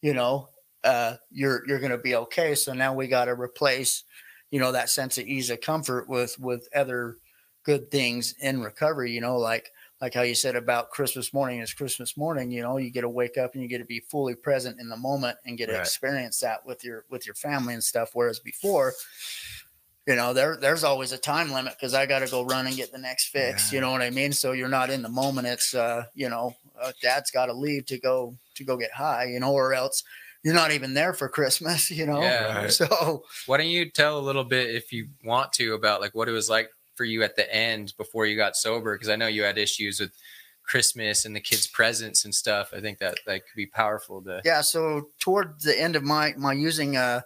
[0.02, 0.50] you know,
[0.84, 2.56] uh, you're you're going to be okay.
[2.56, 4.04] So now we got to replace,
[4.50, 7.18] you know, that sense of ease and comfort with with other
[7.64, 9.12] good things in recovery.
[9.12, 9.70] You know, like
[10.02, 12.50] like how you said about Christmas morning is Christmas morning.
[12.52, 14.90] You know, you get to wake up and you get to be fully present in
[14.90, 15.82] the moment and get to Right.
[15.82, 18.10] experience that with your with your family and stuff.
[18.14, 18.94] Whereas before,
[20.08, 22.76] you know, there there's always a time limit because I got to go run and
[22.76, 23.72] get the next fix.
[23.72, 23.78] Yeah.
[23.78, 24.34] You know what I mean?
[24.34, 25.48] So you're not in the moment.
[25.48, 29.26] It's uh, you know, uh, dad's got to leave to go to go get high.
[29.26, 30.04] You know, or else
[30.44, 31.92] you're not even there for Christmas.
[32.02, 32.68] You know, Yeah.
[32.70, 36.28] So Why don't you tell a little bit, if you want to, about like what
[36.28, 38.94] it was like for you at the end before you got sober?
[38.94, 40.12] Because I know you had issues with
[40.62, 42.76] Christmas and the kids' presents and stuff.
[42.76, 44.40] I think that that could be powerful to.
[44.46, 44.62] yeah.
[44.62, 47.22] So toward the end of my my using, uh,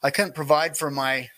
[0.00, 1.28] I couldn't provide for my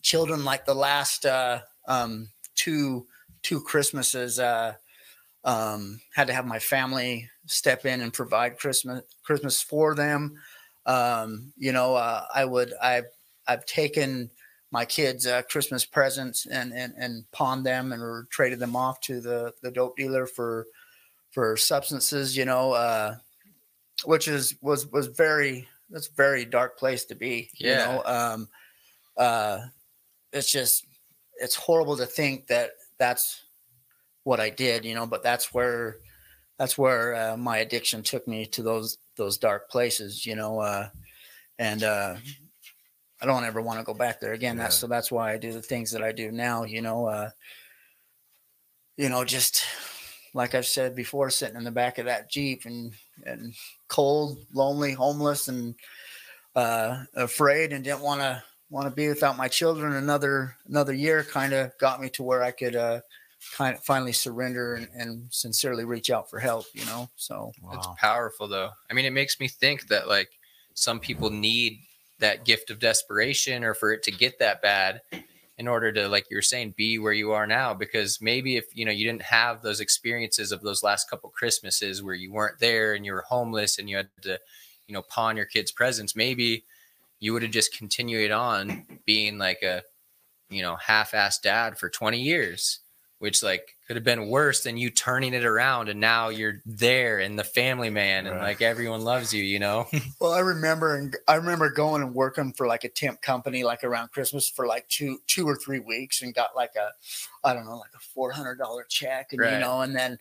[0.00, 3.06] children like the last uh, um, two
[3.42, 4.38] two Christmases.
[4.38, 4.72] Uh,
[5.44, 10.36] um, had to have my family step in and provide Christmas Christmas for them.
[10.86, 13.10] Um, you know, uh, I would I've
[13.46, 14.30] I've taken
[14.70, 19.00] my kids uh, Christmas presents and and and pawned them and or traded them off
[19.00, 20.66] to the the dope dealer for
[21.30, 22.36] for substances.
[22.36, 23.16] You know, uh,
[24.04, 27.50] which is was was very that's a very dark place to be.
[27.54, 27.70] Yeah.
[27.70, 28.48] You know, um,
[29.16, 29.60] uh,
[30.32, 30.86] it's just
[31.40, 33.42] it's horrible to think that that's
[34.24, 35.96] what I did, you know, but that's where
[36.58, 40.88] that's where uh, my addiction took me to those those dark places, you know, uh,
[41.58, 42.16] and uh,
[43.20, 44.56] I don't ever want to go back there again.
[44.56, 47.30] That's so that's why I do the things that I do now, you know, uh,
[48.96, 49.64] you know, just
[50.34, 52.92] like I've said before, sitting in the back of that Jeep and
[53.24, 53.54] and
[53.88, 55.74] cold, lonely, homeless, and
[56.54, 61.24] uh, afraid, and didn't want to want to be without my children another another year.
[61.24, 63.00] Kind of got me to where I could uh,
[63.56, 66.66] kind of finally surrender and, and sincerely reach out for help.
[66.72, 68.70] You know, so It's powerful though.
[68.90, 70.30] I mean, it makes me think that like
[70.74, 71.80] some people need
[72.20, 75.00] that gift of desperation or for it to get that bad
[75.58, 77.74] in order to like you were saying be where you are now.
[77.74, 82.02] Because maybe if you know you didn't have those experiences of those last couple christmases
[82.02, 84.38] where you weren't there and you were homeless and you had to
[84.86, 86.64] you know pawn your kids presents maybe
[87.20, 89.82] you would have just continued on being like a
[90.48, 92.80] you know half-assed dad for 20 years
[93.18, 97.18] which like could have been worse than you turning it around and now you're there
[97.18, 98.48] and the family man and Right.
[98.48, 99.86] like everyone loves you you know
[100.20, 103.84] Well, I remember, and I remember going and working for like a temp company, like
[103.84, 106.88] around Christmas for like two, two or three weeks, and got like a,
[107.44, 110.18] I don't know, like a four hundred dollar check, and you know, and then,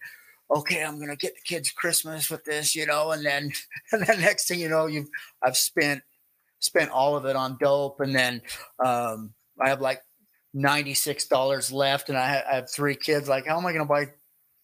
[0.55, 3.51] okay, I'm gonna get the kids Christmas with this, you know, and then,
[3.91, 5.09] and then next thing you know, you've,
[5.41, 6.03] I've spent,
[6.59, 8.43] spent all of it on dope, and then,
[8.77, 10.03] um, I have like
[10.53, 13.27] ninety six dollars left, and I, ha- I have three kids.
[13.27, 14.07] Like, how am I gonna buy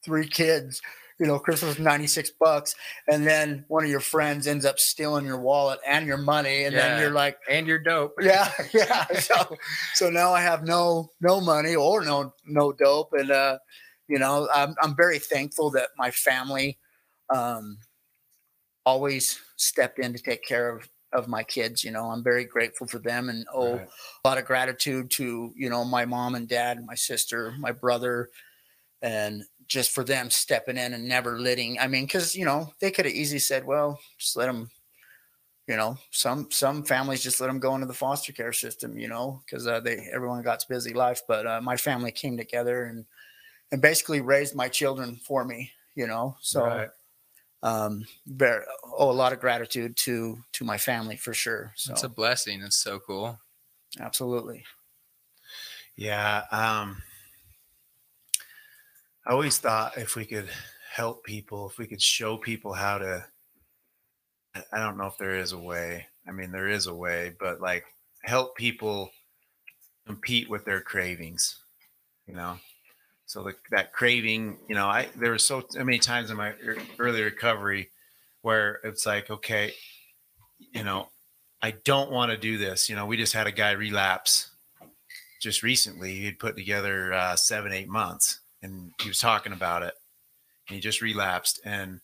[0.03, 0.81] three kids?
[1.19, 2.75] You know, Christmas is 96 bucks
[3.07, 6.75] and then one of your friends ends up stealing your wallet and your money and
[6.75, 9.35] then you're like and you're dope yeah yeah so
[9.93, 13.57] so now i have no no money or no no dope and uh
[14.07, 16.79] you know i'm, I'm very thankful that my family
[17.29, 17.77] um
[18.85, 22.87] always stepped in to take care of of my kids you know i'm very grateful
[22.87, 23.87] for them and oh Right.
[24.23, 28.29] a lot of gratitude to you know my mom and dad my sister my brother
[29.01, 32.91] and just for them stepping in and never letting i mean because you know they
[32.91, 34.69] could have easily said well just let them
[35.67, 39.07] you know some some families just let them go into the foster care system you
[39.07, 43.05] know because uh, they everyone got busy life but uh, my family came together and
[43.71, 46.89] and basically raised my children for me you know so Right.
[47.63, 52.03] Um very owe a lot of gratitude to to my family for sure so it's
[52.03, 53.39] a blessing it's so cool
[53.99, 54.65] absolutely
[55.95, 56.45] Yeah.
[56.51, 57.01] Um,
[59.25, 60.49] I always thought if we could
[60.89, 63.27] help people, if we could show people how to,
[64.55, 66.07] I- I don't know if there is a way.
[66.27, 67.85] I mean, there is a way, but like
[68.23, 69.11] help people
[70.07, 71.63] compete with their cravings,
[72.27, 72.59] you know?
[73.33, 76.53] So the, that craving, you know, I, there were so many times in my
[76.99, 77.89] early recovery
[78.43, 79.73] where it's like, okay,
[80.71, 81.09] you know,
[81.59, 82.91] I don't want to do this.
[82.91, 84.51] You know, we just had a guy relapse
[85.41, 86.13] just recently.
[86.13, 89.95] He'd put together uh, seven eight months and he was talking about it
[90.67, 92.01] and he just relapsed and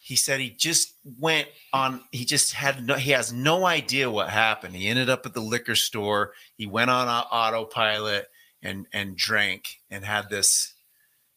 [0.00, 4.28] he said he just went on he just had no he has no idea what
[4.28, 4.74] happened.
[4.74, 6.32] He ended up at the liquor store.
[6.56, 8.26] He went on autopilot
[8.62, 10.74] and and drank and had this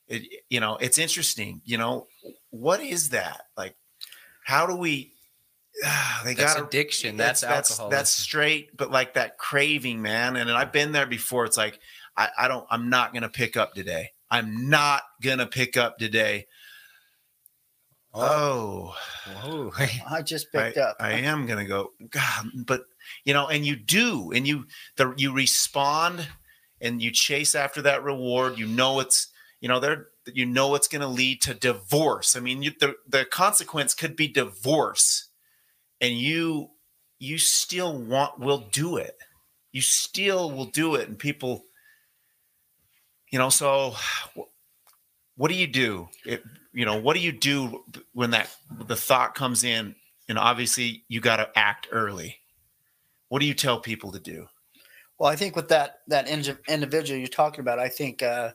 [0.07, 2.07] it you know it's interesting you know
[2.51, 3.41] what is that?
[3.57, 3.75] Like
[4.43, 5.13] how do we
[5.83, 10.35] ah, they that's got addiction that's, that's alcohol that's straight but like that craving man
[10.35, 11.79] and and i've been there before it's like
[12.15, 14.11] i, I don't i'm not gonna pick up today.
[14.31, 16.47] I'm not gonna pick up today.
[18.13, 18.95] Oh.
[19.41, 19.71] Whoa.
[20.09, 20.97] i just I, picked up.
[20.99, 22.85] I am gonna go god but
[23.23, 24.65] you know and you do and you
[24.95, 26.27] the you respond
[26.81, 29.29] and you chase after that reward you know it's
[29.61, 32.35] you know they're you know it's gonna lead to divorce.
[32.35, 35.29] I mean you, the the consequence could be divorce
[36.01, 36.69] and you
[37.19, 39.17] you still want will do it.
[39.71, 41.65] You still will do it and people
[43.31, 43.95] you know so
[45.35, 48.55] what do you do it, you know what do you do when that
[48.87, 49.95] the thought comes in
[50.27, 52.37] and obviously you got to act early?
[53.29, 54.47] What do you tell people to do
[55.19, 58.51] Well, I think with that that indi- individual you're talking about, I think uh,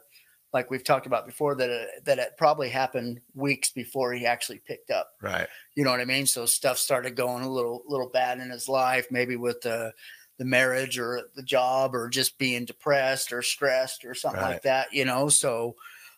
[0.52, 4.58] like we've talked about before that it, that it probably happened weeks before he actually
[4.58, 5.12] picked up.
[5.22, 6.26] right You know what I mean?
[6.26, 9.92] So stuff started going a little little bad in his life, maybe with the
[10.38, 14.52] the marriage or the job or just being depressed or stressed or something Right.
[14.54, 14.92] like that.
[14.92, 15.76] You know, so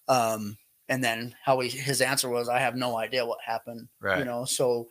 [0.09, 0.57] um,
[0.89, 3.89] and then how he his answer was, I have no idea what happened.
[4.01, 4.19] Right.
[4.19, 4.89] You know, so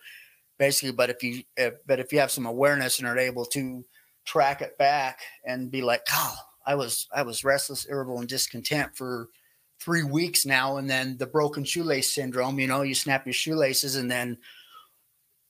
[0.57, 3.85] basically, but if you if, but if you have some awareness and are able to
[4.25, 8.95] track it back and be like, oh, I was I was restless, irritable, and discontent
[8.95, 9.29] for
[9.79, 12.59] three weeks now, and then the broken shoelace syndrome.
[12.59, 14.37] You know, you snap your shoelaces, and then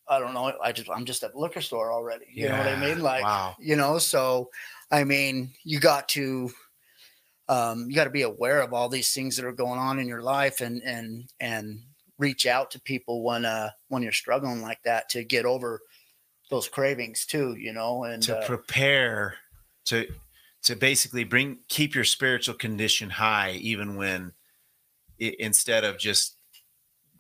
[0.07, 0.53] I don't know.
[0.63, 2.25] I just I'm just at the liquor store already.
[2.31, 2.99] You know what I mean?
[3.01, 3.97] Like, wow you know.
[3.97, 4.49] So,
[4.89, 6.51] I mean, you got to
[7.49, 10.07] um, you got to be aware of all these things that are going on in
[10.07, 11.81] your life, and and and
[12.17, 15.81] reach out to people when uh when you're struggling like that to get over
[16.51, 17.55] those cravings too.
[17.55, 19.35] You know, and to uh, prepare
[19.85, 20.05] to
[20.63, 24.31] to basically bring keep your spiritual condition high even when
[25.19, 26.35] i instead of just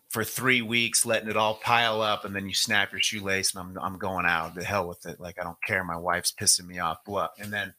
[0.09, 3.61] for three weeks letting it all pile up and then you snap your shoelace and
[3.61, 4.55] I'm, I'm going out.
[4.55, 5.21] The hell with it.
[5.21, 5.83] Like i don't care.
[5.83, 6.99] My wife's pissing me off.
[7.05, 7.73] What and then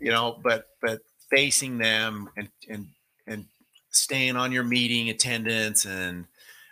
[0.00, 2.86] you know but but facing them and and
[3.26, 3.44] and
[3.90, 6.26] staying on your meeting attendance and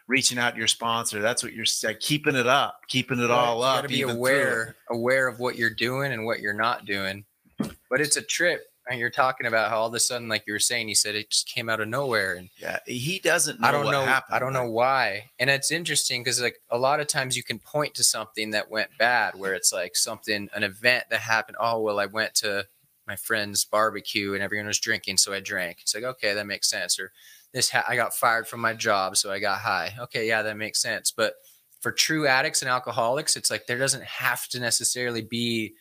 [0.07, 3.31] reaching out to your sponsor that's what you're like, keeping it up keeping it Right,
[3.31, 4.19] all up be even through it.
[4.19, 7.25] aware aware of what you're doing and what you're not doing
[7.59, 10.53] but it's a trip and you're talking about how all of a sudden like you
[10.53, 13.69] were saying you said it just came out of nowhere and Yeah, he doesn't know
[13.69, 14.05] I don't what know.
[14.05, 14.35] happened.
[14.37, 15.31] I don't know why.
[15.39, 18.71] And it's interesting because like a lot of times you can point to something that
[18.71, 21.57] went bad, where it's like something, an event that happened.
[21.59, 22.67] Oh well, I went to
[23.07, 25.79] my friend's barbecue and everyone was drinking, so I drank.
[25.81, 27.01] It's like, okay, that makes sense.
[27.01, 27.11] Or
[27.55, 29.95] this, ha- I got fired from my job, so I got high.
[29.99, 31.11] Okay, yeah, that makes sense.
[31.11, 31.33] But
[31.81, 35.75] for true addicts and alcoholics, it's like there doesn't have to necessarily be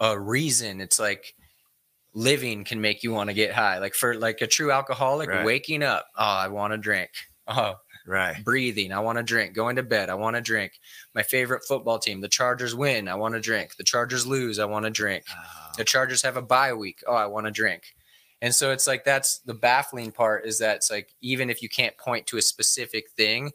[0.00, 0.80] a reason.
[0.80, 1.34] It's like
[2.14, 3.78] living can make you want to get high.
[3.78, 5.44] Like for like a true alcoholic, Right.
[5.44, 7.10] waking up, oh, I want to drink.
[7.50, 7.76] Oh,
[8.06, 8.44] Right.
[8.44, 8.92] breathing.
[8.92, 9.54] I want to drink.
[9.54, 10.10] Going to bed.
[10.10, 10.72] I want to drink.
[11.14, 12.20] My favorite football team.
[12.20, 13.08] The Chargers win.
[13.08, 13.76] I want to drink.
[13.76, 14.58] The Chargers lose.
[14.58, 15.24] I want to drink.
[15.30, 17.02] Uh, The Chargers have a bye week.
[17.06, 17.84] Oh, I want to drink.
[18.40, 21.68] And so it's like that's the baffling part is that it's like even if you
[21.68, 23.50] can't point to a specific thing,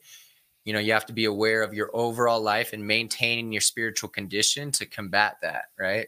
[0.65, 4.09] you know, you have to be aware of your overall life and maintaining your spiritual
[4.09, 6.07] condition to combat that, right?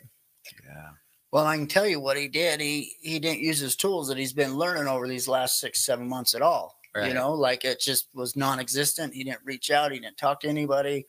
[0.65, 0.89] yeah.
[1.31, 2.61] Well, I can tell you what he did.
[2.61, 6.07] He he didn't use his tools that he's been learning over these last six, seven
[6.07, 6.77] months at all.
[7.07, 9.13] You know, like it just was non-existent.
[9.13, 9.91] He didn't reach out.
[9.91, 11.05] He didn't talk to anybody.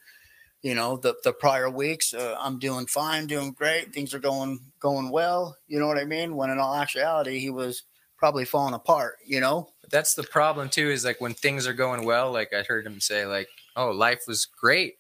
[0.62, 3.92] You know, the the prior weeks, uh, I'm doing fine, doing great.
[3.92, 5.56] Things are going going well.
[5.68, 6.34] You know what I mean?
[6.34, 7.84] When in all actuality, he was
[8.16, 9.16] probably falling apart.
[9.24, 12.62] You know, that's the problem too, is like when things are going well, like I
[12.62, 14.94] heard him say, like, oh, life was great.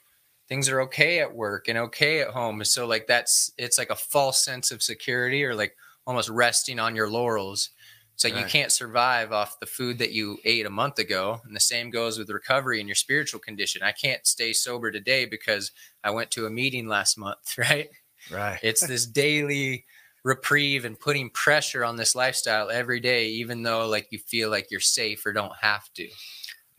[0.48, 2.62] Things are okay at work and okay at home.
[2.64, 5.74] So like that's it's like a false sense of security or like
[6.06, 7.70] almost resting on your laurels.
[8.16, 11.42] It's like you can't survive off the food that you ate a month ago.
[11.44, 13.82] And the same goes with recovery and your spiritual condition.
[13.82, 15.70] I can't stay sober today because
[16.02, 17.90] I went to a meeting last month, right?
[18.30, 18.58] Right.
[18.62, 19.84] It's this daily
[20.24, 24.70] reprieve and putting pressure on this lifestyle every day, even though like you feel like
[24.70, 26.08] you're safe or don't have to.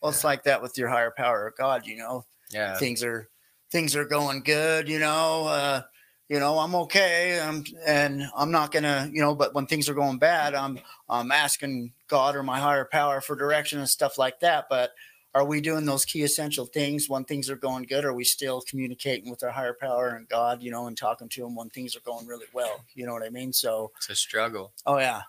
[0.01, 1.85] well, it's like that with your higher power of God.
[1.85, 2.77] You know, Yeah.
[2.77, 3.29] things are
[3.71, 5.81] things are going good you know uh
[6.29, 9.93] you know i'm okay um, and i'm not gonna you know but when things are
[9.93, 14.39] going bad i'm i'm asking god or my higher power for direction and stuff like
[14.39, 14.91] that but
[15.33, 18.61] are we doing those key essential things when things are going good are we still
[18.61, 21.95] communicating with our higher power and god you know and talking to him when things
[21.95, 24.73] are going really well you know what i mean so It's a struggle.
[24.85, 25.21] oh yeah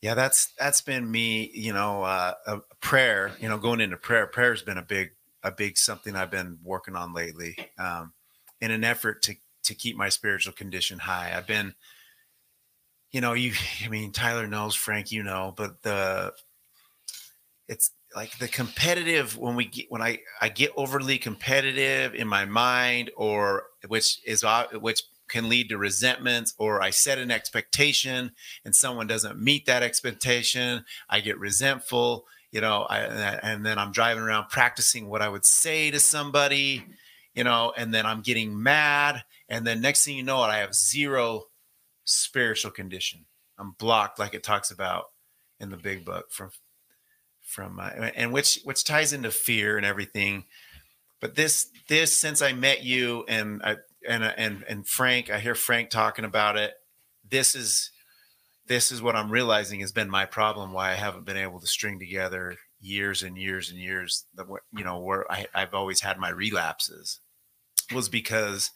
[0.00, 1.50] Yeah, that's that's been me.
[1.54, 3.32] You know, uh, a prayer.
[3.40, 4.26] You know, going into prayer.
[4.26, 8.12] Prayer's been a big, a big something I've been working on lately, um,
[8.64, 9.34] in an effort to
[9.64, 11.34] to keep my spiritual condition high.
[11.36, 11.74] I've been,
[13.12, 13.52] you know, you.
[13.84, 16.32] I mean, Tyler knows, Frank, you know, but the,
[17.68, 22.46] it's like the competitive when we get when I I get overly competitive in my
[22.46, 28.32] mind, or which is which can lead to resentments, or I set an expectation
[28.64, 33.92] and someone doesn't meet that expectation, I get resentful, you know, I, and then I'm
[33.92, 36.84] driving around practicing what I would say to somebody,
[37.34, 39.24] you know, and then I'm getting mad.
[39.48, 41.44] And then next thing you know it, I have zero
[42.04, 43.26] spiritual condition.
[43.58, 45.06] I'm blocked like it talks about
[45.60, 46.50] in the big book from,
[47.42, 50.44] from, uh, and which, which ties into fear and everything.
[51.20, 53.76] But this, this, since I met you and I,
[54.06, 56.74] and, and, and Frank, I hear Frank talking about it.
[57.28, 57.90] This is,
[58.66, 60.72] this is what I'm realizing has been my problem.
[60.72, 64.24] Why I haven't been able to string together years and years and years.
[64.34, 67.20] That you know where I, I've always had my relapses
[67.92, 68.70] was because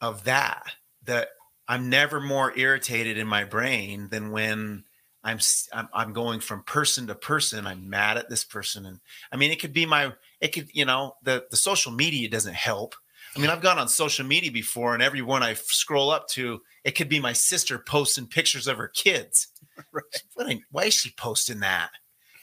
[0.00, 0.74] of that.
[1.04, 1.28] That
[1.68, 4.84] I'm never more irritated in my brain than when
[5.22, 5.38] I'm,
[5.72, 7.66] I'm going from person to person.
[7.66, 9.00] I'm mad at this person, and
[9.32, 12.54] I mean it could be my it could you know the the social media doesn't
[12.54, 12.94] help.
[13.36, 16.92] I mean I've gone on social media before, and everyone I scroll up to, it
[16.92, 19.48] could be my sister posting pictures of her kids.
[20.34, 21.90] What why is she posting that?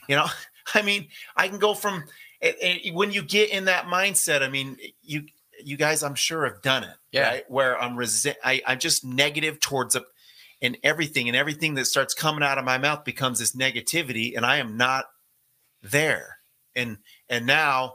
[0.08, 0.26] You know,
[0.74, 2.04] I mean, I can go from
[2.40, 4.42] and- and when you get in that mindset.
[4.42, 5.26] I mean, you
[5.64, 6.96] you guys, I'm sure have done it.
[7.12, 7.28] Yeah.
[7.28, 7.44] Right?
[7.48, 10.02] Where I'm resent, I, I'm just negative towards a,
[10.60, 14.44] and everything, and everything that starts coming out of my mouth becomes this negativity, and
[14.44, 15.04] I am not
[15.82, 16.38] there.
[16.74, 16.98] And
[17.28, 17.94] and now,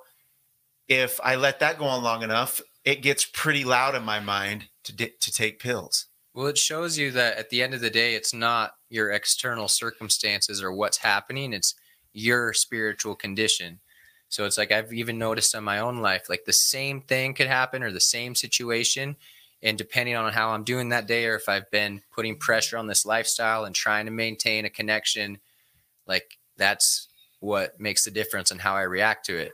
[0.87, 4.69] if I let that go on long enough, it gets pretty loud in my mind
[4.85, 6.07] to di- to take pills.
[6.33, 9.67] Well, it shows you that at the end of the day, it's not your external
[9.67, 11.75] circumstances or what's happening, it's
[12.13, 13.79] your spiritual condition.
[14.33, 17.45] So it's like I've even noticed in my own life, like the same thing could
[17.45, 19.15] happen or the same situation.
[19.61, 22.87] And depending on how I'm doing that day, or if I've been putting pressure on
[22.87, 25.37] this lifestyle and trying to maintain a connection,
[26.07, 27.09] like that's
[27.41, 29.51] what makes the difference in how I react to it.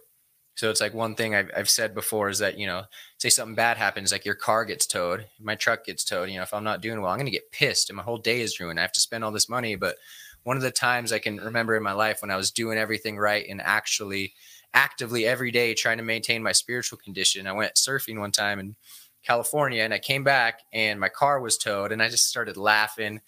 [0.56, 2.84] So it's like one thing I've, I've said before is that, you know,
[3.18, 6.44] say something bad happens, like your car gets towed, my truck gets towed, you know,
[6.44, 8.62] if I'm not doing well, I'm going to get pissed and my whole day is
[8.62, 8.80] ruined.
[8.80, 9.76] I have to spend all this money.
[9.76, 9.98] But
[10.44, 13.18] one of the times I can remember in my life when I was doing everything
[13.18, 14.34] right and actually
[14.74, 18.76] actively every day trying to maintain my spiritual condition, I went surfing one time in
[19.24, 23.22] California and I came back and my car was towed and I just started laughing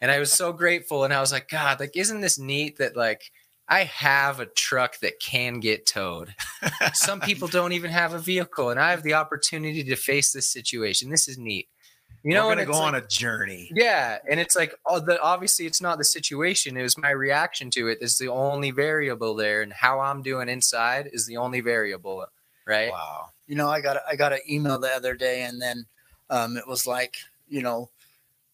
[0.00, 1.04] and I was so grateful.
[1.04, 3.30] And I was like, God, like, isn't this neat that like,
[3.68, 6.34] I have a truck that can get towed.
[6.92, 10.50] Some people don't even have a vehicle, and I have the opportunity to face this
[10.50, 11.08] situation.
[11.08, 11.68] This is neat.
[12.24, 13.70] You know, we're gonna go like- on a journey.
[13.74, 17.70] Yeah, and it's like oh, the obviously it's not the situation; it was my reaction
[17.72, 17.98] to it.
[18.00, 18.04] it.
[18.04, 22.24] Is the only variable there, and how I'm doing inside is the only variable,
[22.66, 22.90] right?
[22.90, 23.28] Wow.
[23.46, 25.84] you know, I got a- I got an email the other day, and then
[26.30, 27.16] um, it was like
[27.46, 27.90] you know,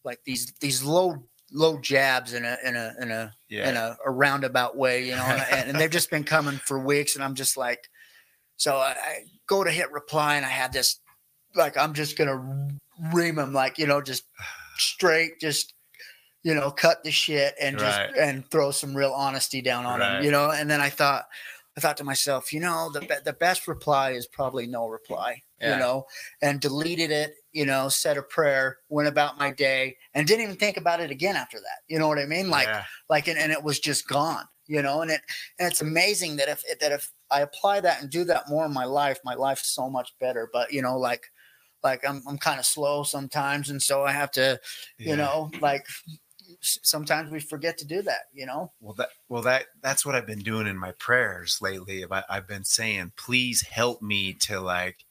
[0.02, 3.68] like these these low low jabs in a in a in a Yeah.
[3.70, 7.14] in a, a roundabout way, you know, and, and they've just been coming for weeks,
[7.14, 7.88] and I'm just like,
[8.56, 10.98] so I, I go to hit reply, and I had this
[11.54, 12.68] like I'm just gonna
[13.12, 14.24] ream them like you know just
[14.76, 15.74] straight just
[16.42, 18.16] you know cut the shit and just Right.
[18.16, 20.24] and throw some real honesty down on them Right.
[20.24, 21.24] you know and then I thought
[21.76, 25.42] I thought to myself you know the be- the best reply is probably no reply
[25.60, 25.74] Yeah.
[25.74, 26.06] you know
[26.42, 30.56] and deleted it you know said a prayer went about my day and didn't even
[30.56, 32.84] think about it again after that you know what I mean like yeah.
[33.08, 35.20] like and, and it was just gone you know and it
[35.58, 38.72] and it's amazing that if that if i apply that and do that more in
[38.72, 41.24] my life my life's so much better but you know like
[41.82, 44.60] like i'm, I'm kind of slow sometimes and so i have to
[45.04, 45.16] you Yeah.
[45.16, 45.86] know like
[46.62, 50.26] sometimes we forget to do that you know Well, that well that that's what I've
[50.26, 52.04] been doing in my prayers lately.
[52.10, 55.04] I, I've been saying, please help me to like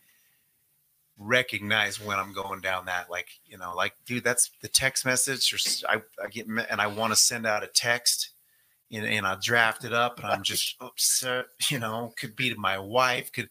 [1.18, 5.54] recognize when I'm going down that, like you know, like dude, that's the text message.
[5.54, 8.32] Or I, I get and I want to send out a text,
[8.92, 11.48] and, and I draft it up, and I'm just upset.
[11.48, 13.50] Oh, you know, could be to my wife, could,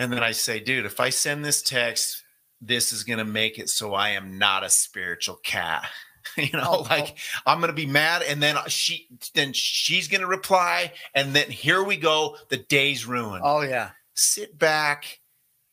[0.00, 2.22] and then I say, dude, if I send this text,
[2.60, 5.88] this is gonna make it so I am not a spiritual cat.
[6.36, 10.26] you know, oh, oh, like I'm gonna be mad, and then she, then she's gonna
[10.26, 12.36] reply, and then here we go.
[12.48, 13.42] The day's ruined.
[13.44, 15.20] oh yeah Sit back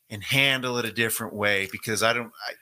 [0.10, 2.32] and handle it a different way because I don't.
[2.48, 2.54] I,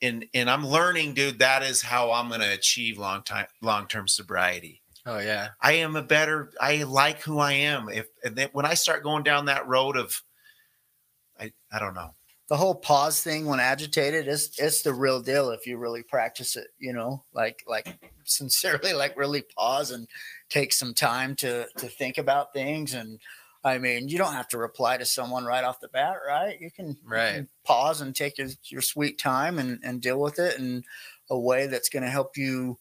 [0.00, 1.40] and and I'm learning, dude.
[1.40, 4.82] That is how I'm gonna achieve long time, long term sobriety.
[5.06, 6.52] Oh yeah, I am a better.
[6.60, 7.88] I like who I am.
[7.88, 10.22] If and then when I start going down that road of,
[11.40, 12.10] I I don't know.
[12.48, 16.56] the whole pause thing when agitated is it's the real deal if you really practice
[16.56, 17.24] it you know?
[17.34, 20.08] Like like sincerely like really pause and
[20.48, 22.94] take some time to to think about things.
[22.94, 23.20] And
[23.64, 26.60] i mean you don't have to reply to someone right off the bat right?
[26.60, 26.96] You can, you
[27.34, 30.84] can pause and take your, your sweet time and and deal with it in
[31.30, 32.78] a way that's going to help you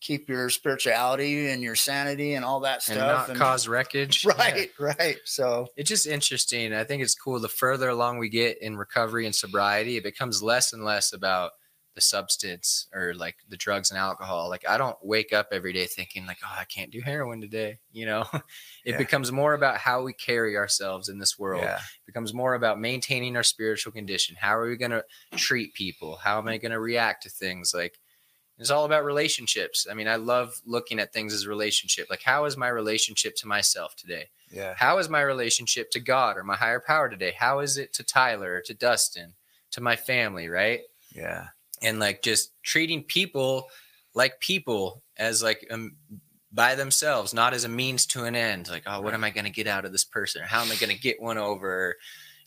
[0.00, 4.24] keep your spirituality and your sanity and all that stuff and not cause wreckage.
[4.38, 6.72] right right so it's just interesting.
[6.72, 7.38] I think it's cool.
[7.40, 11.52] The further along we get in recovery and sobriety, it becomes less and less about
[11.96, 14.48] the substance or like the drugs and alcohol.
[14.48, 17.78] Like I don't wake up every day thinking like, oh, I can't do heroin today.
[17.92, 18.42] You know, it
[18.92, 18.96] Yeah.
[18.98, 21.64] becomes more about how we carry ourselves in this world.
[21.64, 21.76] Yeah.
[21.78, 24.36] It becomes more about maintaining our spiritual condition.
[24.40, 25.04] How are we going to
[25.36, 26.14] treat people?
[26.22, 27.72] How am I going to react to things?
[27.74, 27.98] Like
[28.60, 29.86] it's all about relationships.
[29.90, 32.08] I mean, I love looking at things as relationship.
[32.10, 34.28] Like how is my relationship to myself today?
[34.50, 34.74] Yeah.
[34.76, 37.34] How is my relationship to God or my higher power today?
[37.36, 39.32] How is it to Tyler or to Dustin,
[39.70, 40.82] to my family, right?
[41.14, 41.46] Yeah.
[41.80, 43.68] And like just treating people
[44.14, 45.96] like people as like um,
[46.52, 48.68] by themselves, not as a means to an end.
[48.68, 50.42] Like, oh, what am I going to get out of this person?
[50.42, 51.96] Or how am I going to get one over?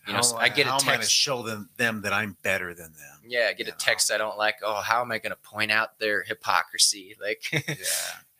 [0.08, 2.12] You know, How, I get a how am I going to show them them that
[2.14, 3.20] I'm better than them?
[3.26, 3.78] Yeah, I get a know?
[3.80, 4.56] text I don't like.
[4.64, 7.16] Oh, how am I going to point out their hypocrisy?
[7.22, 7.76] Like, Yeah.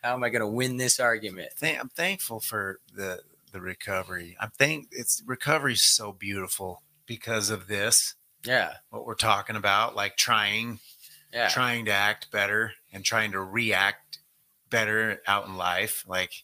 [0.04, 1.52] how am I going to win this argument?
[1.56, 3.22] Thank- I'm thankful for the
[3.54, 4.36] the recovery.
[4.42, 8.16] I'm thank it's recovery is so beautiful because of this.
[8.46, 10.80] Yeah, What we're talking about, like trying
[11.32, 14.20] yeah, trying to act better and trying to react
[14.70, 16.04] better out in life.
[16.08, 16.44] Like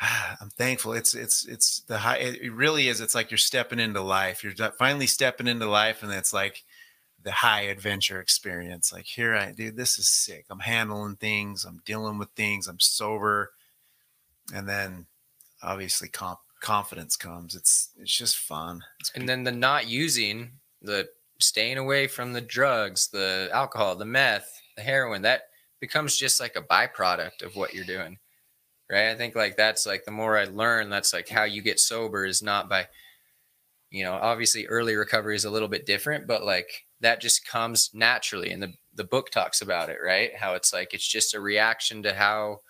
[0.40, 0.92] I'm thankful.
[0.92, 2.18] It's it's it's the high.
[2.18, 3.00] It really is.
[3.00, 4.44] It's like you're stepping into life.
[4.44, 6.64] You're finally stepping into life, and it's like
[7.22, 8.92] the high adventure experience.
[8.92, 10.46] Like here, I dude, this is sick.
[10.50, 11.64] I'm handling things.
[11.64, 12.68] I'm dealing with things.
[12.68, 13.52] I'm sober,
[14.54, 15.06] and then
[15.62, 17.54] obviously comp- confidence comes.
[17.54, 18.82] It's it's just fun.
[19.00, 24.04] It's and then the not using the staying away from the drugs the alcohol the
[24.04, 25.42] meth the heroin that
[25.80, 28.18] becomes just like a byproduct of what you're doing
[28.90, 29.10] right?
[29.10, 32.24] I think like that's like the more i learn that's like how you get sober
[32.24, 32.86] is not by
[33.90, 37.90] you know obviously early recovery is a little bit different but like that just comes
[37.92, 40.36] naturally and the the book talks about it right?
[40.36, 42.60] How it's like it's just a reaction to how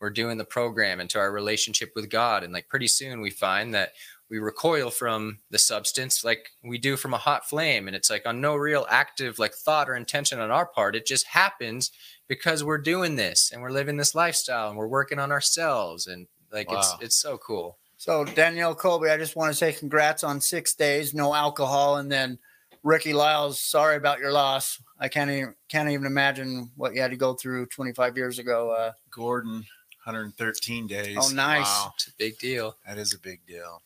[0.00, 3.30] we're doing the program and to our relationship with god and like pretty soon we
[3.30, 3.92] find that
[4.30, 8.26] we recoil from the substance like we do from a hot flame and it's like
[8.26, 10.96] on no real active like thought or intention on our part.
[10.96, 11.90] It just happens
[12.28, 16.26] because we're doing this and we're living this lifestyle and we're working on ourselves and
[16.52, 20.40] like it's it's so cool So Danielle Colby, I just want to say congrats on
[20.40, 22.38] six days, no alcohol, and then
[22.82, 24.80] Ricky Lyles, sorry about your loss.
[24.98, 28.70] I can't even can't even imagine what you had to go through 25 years ago.
[28.72, 29.64] Uh, Gordon,
[30.04, 31.16] 113 days.
[31.18, 31.64] Oh, nice.
[31.64, 33.82] Wow, it's a big deal that is a big deal.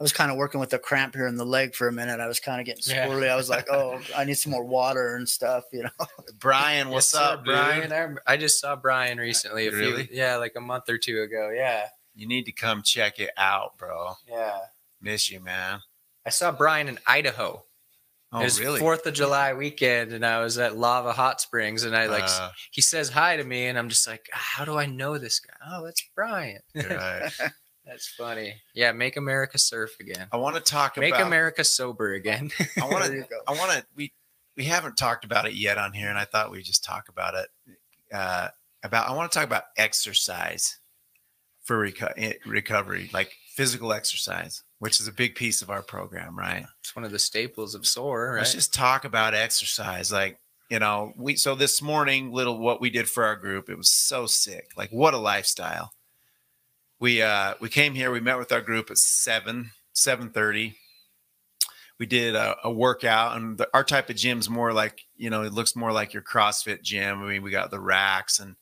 [0.00, 2.18] I was kind of working with a cramp here in the leg for a minute.
[2.18, 3.06] I was kind of getting Yeah.
[3.32, 6.06] I was like, oh, I need some more water and stuff, you know.
[6.40, 7.88] Brian, what's Yes, up, Brian?
[7.88, 8.18] Brian?
[8.26, 9.68] I, I just saw Brian recently.
[9.68, 10.06] A Really?
[10.06, 11.50] few, yeah, like a month or two ago.
[11.54, 14.14] Yeah, You need to come check it out, bro.
[14.28, 14.58] yeah.
[15.00, 15.80] Miss you, man.
[16.26, 17.64] I saw Brian in Idaho.
[18.32, 18.80] Oh, it was really?
[18.80, 22.50] Fourth of July weekend, and I was at Lava Hot Springs, and I like Uh,
[22.72, 25.54] he says hi to me, and I'm just like, how do I know this guy?
[25.70, 26.58] Oh, that's Brian.
[26.74, 27.30] right.
[27.86, 28.54] that's funny.
[28.74, 30.26] Yeah, make America surf again.
[30.32, 31.26] I want to talk about Make about.
[31.26, 32.50] America sober again.
[32.80, 33.26] I want to.
[33.46, 33.84] I want to.
[33.94, 34.12] We
[34.56, 37.34] we haven't talked about it yet on here, and I thought we'd just talk about
[37.34, 37.48] it.
[38.12, 38.48] Uh,
[38.82, 40.78] about I want to talk about exercise
[41.64, 46.38] for reco- eh, recovery, like physical exercise, which is a big piece of our program,
[46.38, 46.66] right?
[46.80, 48.38] it's one of the staples of SOAR, right?
[48.38, 50.12] Let's just talk about exercise.
[50.12, 50.38] Like,
[50.70, 53.90] you know, we so this morning, little what we did for our group, it was
[53.90, 54.68] so sick.
[54.76, 55.92] Like, what a lifestyle.
[57.04, 60.78] We uh we came here, we met with our group at seven, seven thirty.
[61.98, 65.42] We did a, a workout, and the, our type of gym's more like, you know,
[65.42, 67.22] it looks more like your CrossFit gym.
[67.22, 68.56] I mean, we got the racks and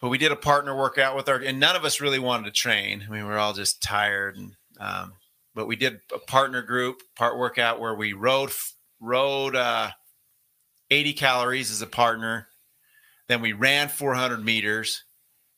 [0.00, 2.52] but we did a partner workout with our and none of us really wanted to
[2.52, 3.04] train.
[3.06, 5.12] I mean, we we're all just tired and um
[5.54, 8.50] but we did a partner group part workout where we rowed
[8.98, 9.90] rowed uh
[10.90, 12.48] 80 calories as a partner
[13.28, 15.03] then we ran 400 meters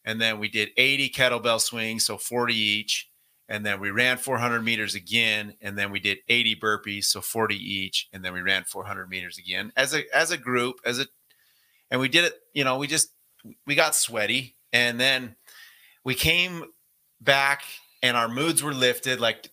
[0.06, 3.10] and then we did 80 kettlebell swings so 40 each
[3.48, 7.54] and then we ran 400 meters again and then we did 80 burpees so 40
[7.56, 11.06] each and then we ran 400 meters again as a as a group as a
[11.90, 13.10] and we did it you know we just
[13.66, 15.36] we got sweaty and then
[16.04, 16.64] we came
[17.20, 17.62] back
[18.02, 19.50] and our moods were lifted like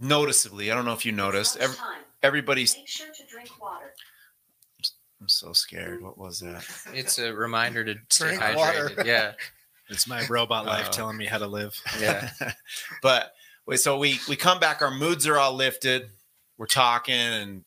[0.00, 2.02] noticeably i don't know if you noticed Every, Lunchtime.
[2.22, 3.92] everybody's Make sure to drink water.
[5.20, 8.56] i'm so scared what was that it's a reminder to stay Drink hydrated.
[8.56, 8.90] water.
[9.06, 9.32] Yeah,
[9.88, 11.78] It's my robot life Uh, telling me how to live.
[12.00, 12.30] yeah.
[13.02, 13.32] but
[13.66, 16.08] wait, so we we come back, our moods are all lifted.
[16.58, 17.64] We're talking and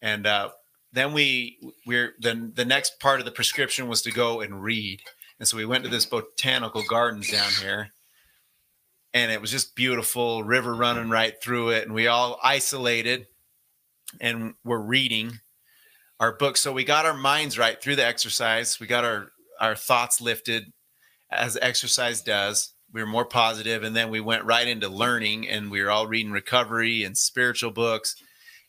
[0.00, 0.50] and uh
[0.92, 5.00] then we we're then the next part of the prescription was to go and read.
[5.38, 7.90] And so we went to this botanical gardens down here.
[9.12, 11.84] And it was just beautiful, river running right through it.
[11.84, 13.26] And we all isolated
[14.20, 15.40] and we're reading
[16.20, 16.60] our books.
[16.60, 18.80] So we got our minds right through the exercise.
[18.80, 20.72] We got our our thoughts lifted
[21.30, 22.72] as exercise does.
[22.92, 26.06] We were more positive, and then we went right into learning, and we were all
[26.06, 28.16] reading recovery and spiritual books.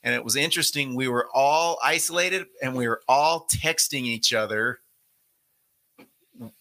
[0.03, 0.95] And it was interesting.
[0.95, 4.80] We were all isolated, and we were all texting each other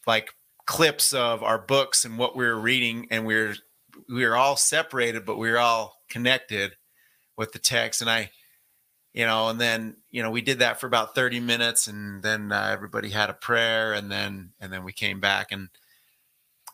[0.06, 0.30] like
[0.66, 3.54] clips of our books and what we were reading, and we were
[4.08, 6.72] we were all separated, but we were all connected
[7.36, 8.00] with the text.
[8.00, 8.30] And I,
[9.14, 12.52] you know, and then you know we did that for about thirty minutes, and then
[12.52, 15.68] uh, everybody had a prayer, and then and then we came back and.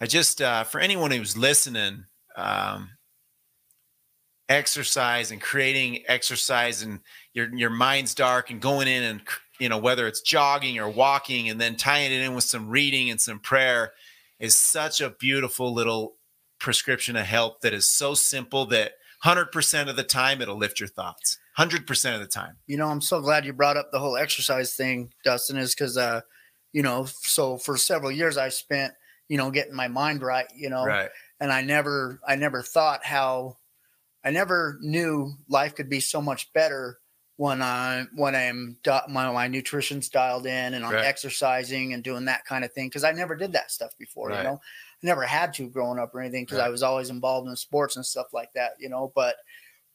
[0.01, 2.05] I just uh, for anyone who's listening,
[2.37, 2.91] um,
[4.49, 7.01] exercise and creating exercise and
[7.33, 9.21] your your mind's dark and going in and
[9.59, 13.11] you know whether it's jogging or walking and then tying it in with some reading
[13.11, 13.93] and some prayer
[14.41, 16.17] is such a beautiful little
[16.59, 18.93] prescription of help that is so simple that
[19.25, 21.39] 100% of the time it'll lift your thoughts.
[21.59, 22.57] 100% of the time.
[22.67, 25.97] You know, I'm so glad you brought up the whole exercise thing, Dustin, is because,
[25.97, 26.23] uh,
[26.73, 28.95] you know, so for several years I spent,
[29.33, 31.11] you know, getting my mind right, you know, right
[31.41, 33.59] and I never, I never thought how,
[34.25, 37.01] I never knew life could be so much better
[37.37, 38.79] when I, when I'm,
[39.09, 41.03] my, my nutrition's dialed in and I'm Right.
[41.03, 42.91] exercising and doing that kind of thing.
[42.91, 44.39] Cause I never did that stuff before, Right.
[44.39, 47.49] you know, I never had to growing up or anything because I was always involved
[47.49, 49.37] in sports and stuff like that, you know, but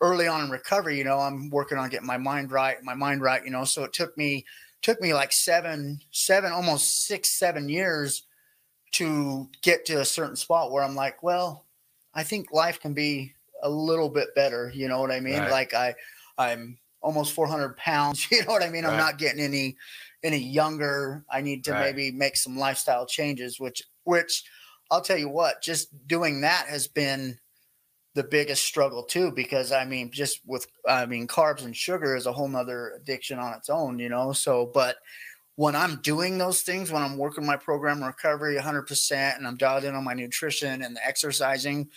[0.02, 3.22] early on in recovery, you know, I'm working on getting my mind right, my mind
[3.22, 3.64] right, you know.
[3.66, 4.46] So it took me
[4.82, 8.24] took me like seven, seven, almost six, seven years
[8.98, 11.66] to get to a certain spot where I'm like, well,
[12.14, 13.34] I think life can be
[13.64, 14.72] a little bit better.
[14.74, 15.40] You know what I mean?
[15.40, 15.52] Right.
[15.52, 15.96] Like I,
[16.38, 18.28] I'm almost 400 pounds.
[18.32, 18.86] You know what I mean?
[18.86, 19.78] I'm not getting any,
[20.24, 21.24] any younger.
[21.30, 21.96] I need to Right.
[21.96, 24.44] maybe make some lifestyle changes, which, which
[24.92, 27.40] I'll tell you what, just doing that has been
[28.14, 32.26] the biggest struggle too, because I mean, just with, I mean, carbs and sugar is
[32.26, 34.32] a whole nother addiction on its own, you know?
[34.34, 34.98] So, but
[35.58, 39.84] when I'm doing those things, when I'm working my program recovery 100% and I'm dialed
[39.84, 41.90] in on my nutrition and the exercising,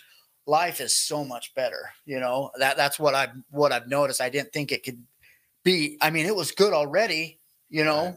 [0.47, 1.91] life is so much better.
[2.05, 4.19] You know, that that's what I've, what I've noticed.
[4.19, 5.03] I didn't think it could
[5.63, 7.39] be, I mean, it was good already,
[7.69, 8.15] you know, Right.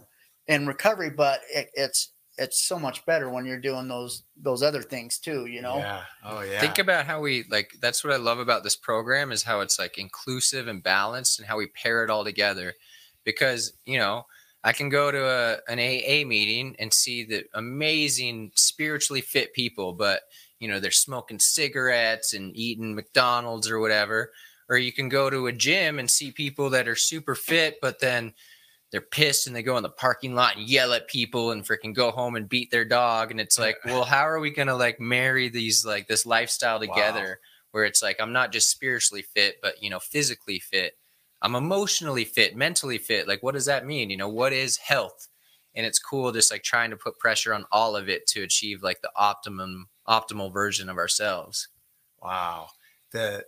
[0.49, 4.81] in recovery, but it, it's, it's so much better when you're doing those, those other
[4.81, 5.77] things too, you know?
[5.77, 9.31] yeah oh yeah Think about how we like that's what I love about this program
[9.31, 12.73] is how it's like inclusive and balanced and how we pair it all together.
[13.25, 14.25] Because, you know,
[14.65, 19.93] I can go to a, an AA meeting and see the amazing spiritually fit people,
[19.93, 20.23] but
[20.59, 24.33] you know they're smoking cigarettes and eating McDonald's or whatever.
[24.71, 28.01] Or you can go to a gym and see people that are super fit, but
[28.01, 28.33] then
[28.91, 31.93] they're pissed and they go in the parking lot and yell at people and freaking
[31.93, 33.31] go home and beat their dog.
[33.31, 37.41] And it's like, well, how are we gonna like marry these like this lifestyle together
[37.73, 40.97] where it's like I'm not just spiritually fit, but you know, physically fit.
[41.45, 43.29] I'm emotionally fit, mentally fit.
[43.29, 44.09] Like, what does that mean?
[44.09, 45.29] You know, what is health?
[45.75, 48.83] And it's cool just like trying to put pressure on all of it to achieve
[48.83, 51.69] like the optimum optimal version of ourselves.
[52.23, 52.69] Wow.
[53.13, 53.45] The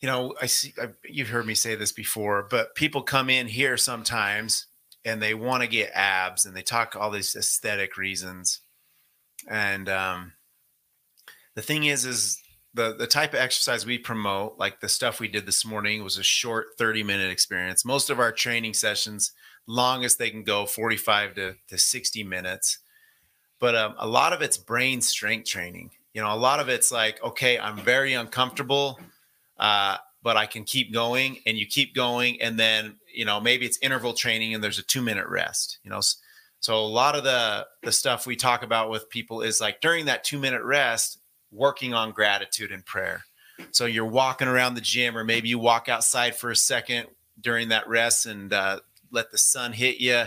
[0.00, 3.48] you know, I see I, you've heard me say this before, but people come in
[3.48, 4.66] here sometimes
[5.04, 8.60] and they want to get abs and they talk all these aesthetic reasons.
[9.48, 10.34] And um
[11.56, 12.40] the thing is is
[12.78, 16.16] the the type of exercise we promote, like the stuff we did this morning was
[16.16, 17.84] a short 30 minute experience.
[17.84, 19.32] Most of our training sessions
[19.66, 22.78] longest they can go 45 to, to 60 minutes.
[23.60, 25.90] But um, a lot of it's brain strength training.
[26.14, 28.98] You know a lot of it's like okay i'm very uncomfortable
[29.58, 33.66] uh, but i can keep going and you keep going and then you know maybe
[33.66, 36.00] it's interval training and there's a two minute rest you know?
[36.60, 40.06] So a lot of the the stuff we talk about with people is like during
[40.06, 41.18] that two minute rest
[41.50, 43.24] working on gratitude and prayer.
[43.70, 47.08] So you're walking around the gym or maybe you walk outside for a second
[47.40, 48.80] during that rest and uh,
[49.10, 50.24] let the sun hit you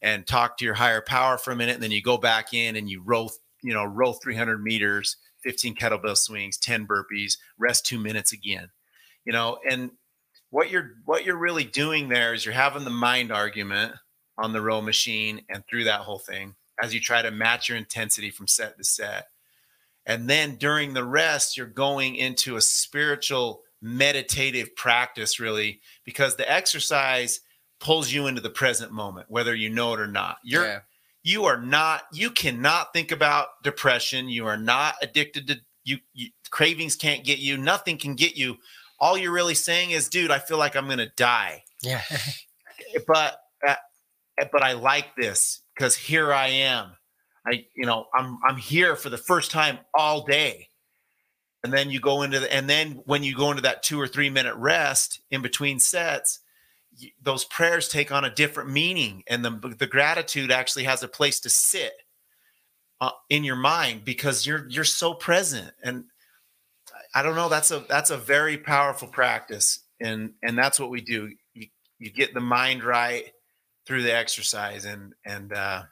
[0.00, 2.76] and talk to your higher power for a minute and then you go back in
[2.76, 7.98] and you roll you know roll 300 meters 15 kettlebell swings 10 burpees rest two
[7.98, 8.68] minutes again.
[9.24, 9.90] You know and
[10.50, 13.94] what you're what you're really doing there is you're having the mind argument
[14.36, 17.76] on the row machine and through that whole thing as you try to match your
[17.76, 19.26] intensity from set to set
[20.08, 26.50] and then during the rest you're going into a spiritual meditative practice really because the
[26.50, 27.40] exercise
[27.78, 30.38] pulls you into the present moment, whether you know it or not.
[30.42, 30.80] You're Yeah.
[31.22, 34.28] you are not you cannot think about depression.
[34.28, 38.56] You are not addicted to you, you cravings can't get you, nothing can get you.
[38.98, 41.62] All you're really saying is, dude, I feel like I'm gonna die.
[41.82, 42.02] Yeah.
[43.06, 43.36] But
[43.66, 43.74] uh,
[44.50, 46.96] but I like this because here I am.
[47.48, 50.68] I you know I'm I'm here for the first time all day.
[51.64, 54.06] And then you go into the and then when you go into that two or
[54.06, 56.40] three minute rest in between sets,
[57.00, 61.08] y- those prayers take on a different meaning and the, the gratitude actually has a
[61.08, 61.92] place to sit
[63.00, 66.04] uh, in your mind because you're you're so present and
[67.14, 71.00] i don't know that's a that's a very powerful practice and and that's what we
[71.00, 71.66] do you,
[71.98, 73.32] you get the mind right
[73.86, 75.82] through the exercise and and uh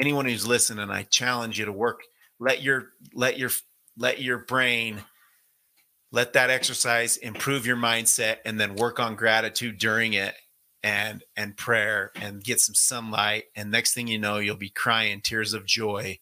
[0.00, 2.02] anyone who's listening i challenge you to work
[2.38, 3.50] let your let your
[3.98, 5.02] let your brain
[6.12, 10.34] let that exercise improve your mindset and then work on gratitude during it
[10.82, 13.44] and and prayer and get some sunlight.
[13.56, 16.18] And next thing you know you'll be crying tears of joy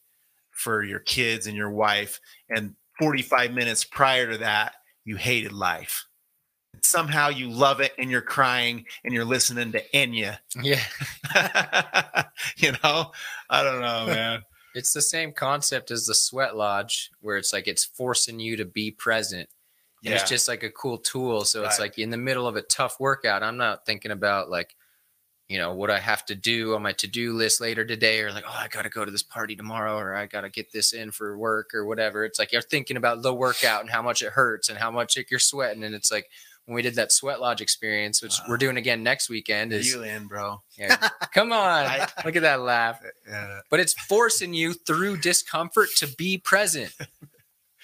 [0.51, 2.18] for your kids and your wife.
[2.49, 6.07] And 45 minutes prior to that you hated life
[6.83, 10.81] somehow you love it and you're crying and you're listening to Enya Yeah.
[12.57, 13.12] you know
[13.51, 14.43] i don't know man
[14.75, 18.64] It's the same concept as the sweat lodge, where it's like it's forcing you to
[18.64, 19.49] be present.
[20.05, 21.45] And yeah it's just like a cool tool.
[21.45, 24.75] So it's like in the middle of a tough workout, I'm not thinking about like,
[25.49, 28.33] you know, what I have to do on my to do list later today, or
[28.33, 30.72] like, oh, I got to go to this party tomorrow, or I got to get
[30.72, 32.25] this in for work or whatever.
[32.25, 35.16] It's like you're thinking about the workout and how much it hurts and how much
[35.31, 35.85] you're sweating.
[35.85, 36.29] And it's like
[36.67, 40.03] when we did that sweat lodge experience, which we're doing again next weekend, is you
[40.03, 40.62] in bro.
[40.79, 40.97] Yeah,
[41.33, 43.01] come on, I- look at that laugh.
[43.29, 43.61] Yeah.
[43.71, 46.93] But it's forcing you through discomfort to be present.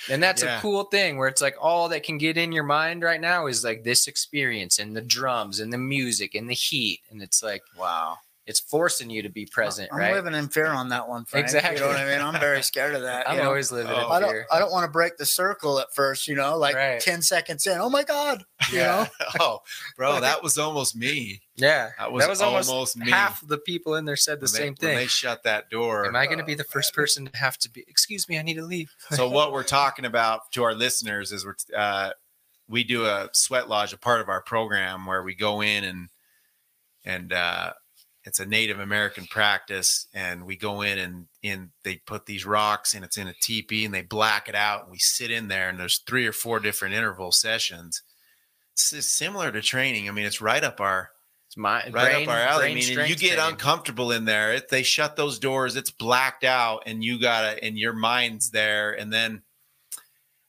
[0.09, 0.57] And that's Yeah.
[0.57, 3.47] a cool thing where it's like all that can get in your mind right now
[3.49, 7.01] is like this experience and the drums and the music and the heat.
[7.11, 8.17] And it's like, wow
[8.51, 10.13] it's forcing you to be present, I'm right?
[10.13, 11.25] living in fear on that one.
[11.25, 11.45] Frank.
[11.45, 11.71] Exactly.
[11.71, 12.03] You Exactly.
[12.03, 12.35] know what I mean?
[12.35, 13.27] I'm very scared of that.
[13.29, 13.49] I'm you know?
[13.49, 14.07] always living Oh.
[14.07, 14.31] in I don't.
[14.31, 14.47] fear.
[14.51, 16.27] I don't want to break the circle at first.
[16.29, 17.01] You know, like Right.
[17.01, 17.79] ten seconds in.
[17.79, 18.43] Oh my god!
[18.73, 19.07] You know.
[19.41, 19.61] oh
[19.97, 21.91] bro that was almost me Yeah.
[21.99, 24.67] that was, almost, almost, me half the people in there said the when they- same
[24.69, 24.97] when thing.
[24.97, 27.71] they shut that door Am I going to be the first person to have to
[27.71, 28.91] be, excuse me, I need to leave?
[29.13, 32.11] so what we're talking about to our listeners is we're uh,
[32.69, 36.09] we do a sweat lodge, a part of our program where we go in and
[37.05, 37.73] and uh,
[38.25, 42.95] it's a Native American practice, and we go in and in they put these rocks
[42.95, 45.71] and it's in a teepee and they black it out and we sit in there
[45.71, 48.03] and there's three or four different interval sessions.
[48.73, 50.09] It's, similar to training.
[50.09, 51.11] I mean, it's right up our
[51.49, 52.71] It's my right brain, up our alley.
[52.71, 53.53] I mean, you get training.
[53.53, 54.53] uncomfortable in there.
[54.53, 55.77] It, they shut those doors.
[55.77, 58.93] It's blacked out, and you gotta, and your mind's there.
[58.93, 59.43] And then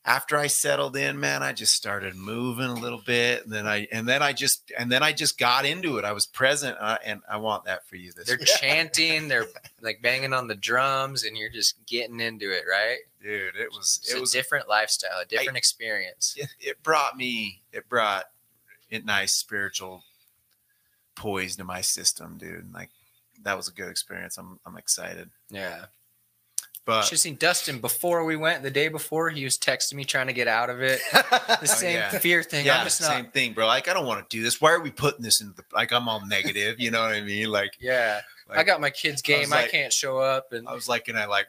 [0.03, 3.87] after I settled in, man, I just started moving a little bit, and then I
[3.91, 6.05] and then I just and then I just got into it.
[6.05, 8.47] I was present, uh, and I want that for you this They're week.
[8.47, 9.45] chanting, they're
[9.81, 12.97] like banging on the drums, and you're just getting into it, right?
[13.21, 13.55] dude.
[13.55, 16.33] It was It's it a was different lifestyle, a different experience.
[16.35, 18.25] it, it brought me it brought
[18.89, 20.03] it nice spiritual
[21.15, 22.73] poise to my system, dude.
[22.73, 22.89] Like
[23.43, 24.37] that was a good experience.
[24.39, 25.85] I'm I'm excited, Yeah.
[26.85, 28.63] But Should have seen Dustin before we went.
[28.63, 30.99] The day before, he was texting me trying to get out of it.
[31.11, 32.09] The oh, same yeah.
[32.09, 32.65] fear thing.
[32.65, 33.67] yeah, I'm just same thing, bro.
[33.67, 34.59] Like I don't want to do this.
[34.59, 35.91] Why are we putting this into the like?
[35.91, 36.79] I'm all negative.
[36.79, 37.49] You know what I mean?
[37.51, 38.21] Like Yeah.
[38.49, 39.53] I got my kids' game.
[39.53, 41.47] I, like- can't show up, and I was like, and I like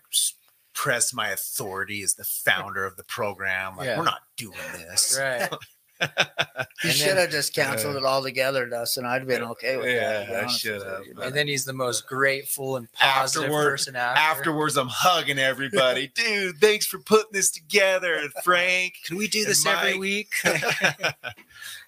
[0.74, 3.76] press my authority as the founder of the program.
[3.76, 3.99] Like Yeah.
[3.99, 5.18] we're not doing this.
[5.20, 5.49] right.
[6.03, 9.05] You And should then- have just canceled it all together, Dustin.
[9.05, 10.28] I'd have been okay with that.
[10.28, 11.14] Yeah, I should have, you.
[11.22, 14.20] And then he's the most grateful and positive Afterward- person after.
[14.20, 16.09] Afterwards, I'm hugging everybody.
[16.14, 18.14] Dude, thanks for putting this together.
[18.14, 20.00] And Frank, Can we do and this every Mike.
[20.00, 20.32] week?
[20.44, 20.53] oh,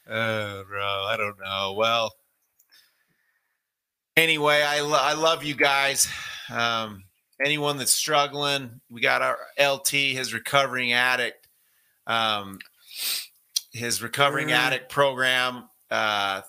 [0.69, 1.75] bro, I don't know.
[1.77, 2.13] Well,
[4.17, 6.09] anyway, I, lo- I love you guys.
[6.53, 7.05] Um,
[7.45, 11.49] anyone that's struggling, we got our LT, his recovering addict,
[12.07, 12.59] um,
[13.75, 14.53] his recovering Mm.
[14.53, 16.41] addict program, uh,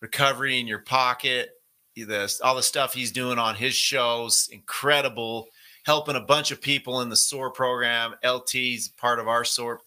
[0.00, 1.50] recovery in your pocket.
[1.96, 5.48] The, all the stuff he's doing on his shows, incredible.
[5.84, 8.14] Helping a bunch of people in the SOAR program.
[8.22, 9.80] LT's part of our SOAR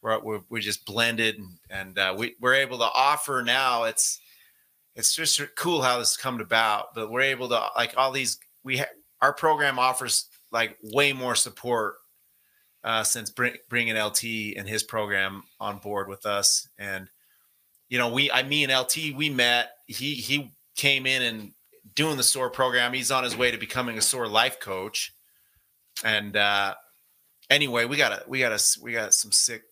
[0.00, 4.20] we're, we're, we're just blended and, and uh, we, we're able to offer now it's
[4.94, 8.38] it's just cool how this has come about but we're able to like all these
[8.62, 8.84] we ha-
[9.22, 11.94] our program offers like way more support
[12.84, 17.08] uh, since bring, bringing lt and his program on board with us and
[17.88, 21.52] you know we i me and lt we met he he came in and
[21.94, 25.12] doing the soar program he's on his way to becoming a soar life coach
[26.04, 26.74] and uh
[27.50, 29.62] anyway we got a we got a we got some sick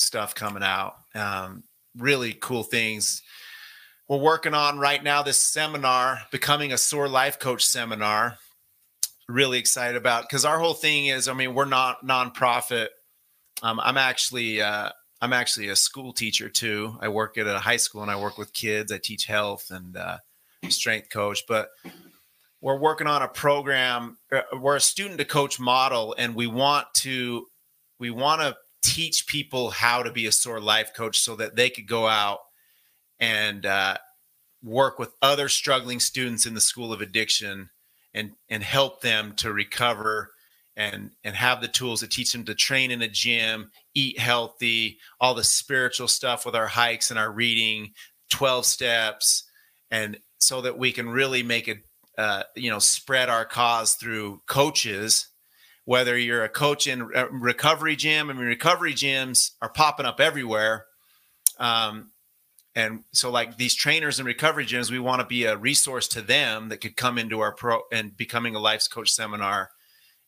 [0.00, 0.94] stuff coming out.
[1.14, 1.64] Um,
[1.96, 3.22] really cool things.
[4.08, 8.38] We're working on right now this seminar, becoming a SOAR life coach seminar.
[9.30, 12.88] Really excited about because our whole thing is, I mean, we're not nonprofit.
[13.62, 16.98] Um, I'm actually uh, I'm actually a school teacher too.
[17.00, 18.90] I work at a high school and I work with kids.
[18.90, 20.18] I teach health and uh,
[20.68, 21.68] strength coach, but
[22.60, 24.18] we're working on a program.
[24.32, 27.46] uh, We're a student to coach model, and we want to
[28.00, 31.70] we want to teach people how to be a SOAR life coach so that they
[31.70, 32.38] could go out
[33.20, 33.96] and uh,
[34.60, 37.70] work with other struggling students in the school of addiction
[38.14, 40.30] and and help them to recover
[40.76, 44.98] and and have the tools to teach them to train in a gym eat healthy
[45.20, 47.92] all the spiritual stuff with our hikes and our reading
[48.30, 49.44] 12 steps
[49.90, 51.78] and so that we can really make it
[52.18, 55.28] uh, you know spread our cause through coaches.
[55.86, 60.20] Whether you're a coach in a recovery gym i mean recovery gyms are popping up
[60.20, 60.86] everywhere.
[61.58, 62.10] Um,
[62.80, 66.22] and so like these trainers and recovery gyms we want to be a resource to
[66.22, 69.70] them that could come into our pro and becoming a life coach seminar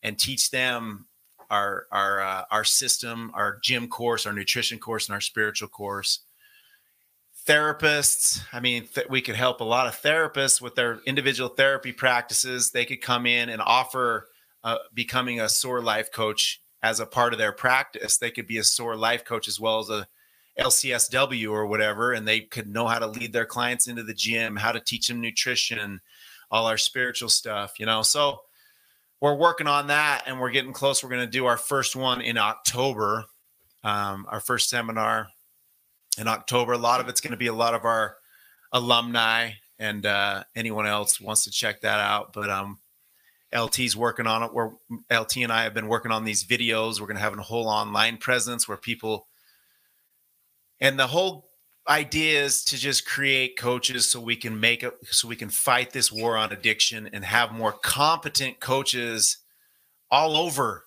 [0.02, 1.06] and teach them
[1.50, 6.20] our our uh, our system our gym course our nutrition course and our spiritual course.
[7.46, 11.92] Therapists i mean th- we could help a lot of therapists with their individual therapy
[11.92, 12.70] practices.
[12.70, 14.28] They could come in and offer
[14.62, 18.16] uh, becoming a SOAR life coach as a part of their practice.
[18.16, 20.06] They could be a SOAR life coach as well as a
[20.58, 24.56] lcsw or whatever and they could know how to lead their clients into the gym
[24.56, 26.00] how to teach them nutrition
[26.50, 28.40] all our spiritual stuff you know so
[29.20, 32.20] we're working on that and we're getting close we're going to do our first one
[32.20, 33.24] in october
[33.84, 35.28] um, our first seminar
[36.18, 38.16] in october a lot of it's going to be a lot of our
[38.72, 42.78] alumni and uh, anyone else wants to check that out but um,
[43.52, 44.52] LT's working on it.
[44.52, 44.70] We're
[45.10, 47.00] LT and I have been working on these videos.
[47.00, 49.28] We're going to have a whole online presence where people,
[50.82, 51.48] and the whole
[51.88, 55.92] idea is to just create coaches so we can make it, so we can fight
[55.92, 59.38] this war on addiction and have more competent coaches
[60.10, 60.84] all over.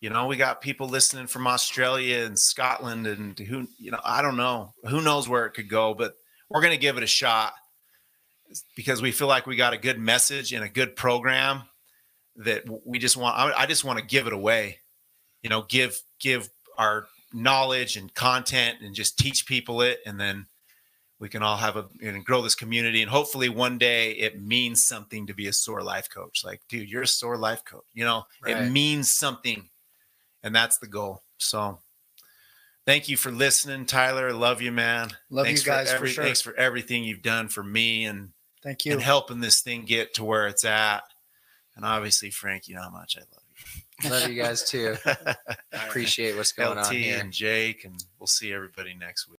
[0.00, 4.22] You know, we got people listening from Australia and Scotland and who, you know, I
[4.22, 6.14] don't know, who knows where it could go, but
[6.48, 7.54] we're going to give it a shot
[8.76, 11.62] because we feel like we got a good message and a good program
[12.36, 14.78] that we just want I, just want to give it away
[15.42, 20.46] you know give give our knowledge and content and just teach people it and then
[21.20, 24.84] we can all have a and grow this community and hopefully one day it means
[24.84, 28.04] something to be a SOAR life coach like dude you're a SOAR life coach you
[28.04, 28.56] know Right.
[28.56, 29.68] it means something
[30.42, 31.78] and that's the goal so
[32.86, 36.24] thank you for listening tyler love you man Love thanks you guys for every, sure.
[36.24, 38.30] thanks for everything you've done for me and
[38.62, 38.92] Thank you.
[38.92, 41.02] and helping this thing get to where it's at.
[41.76, 43.43] And obviously, Frank, you know how much I love.
[44.08, 44.96] Love you guys too.
[45.72, 47.18] Appreciate what's going LT on here.
[47.20, 49.32] and Jake, and we'll see everybody next week.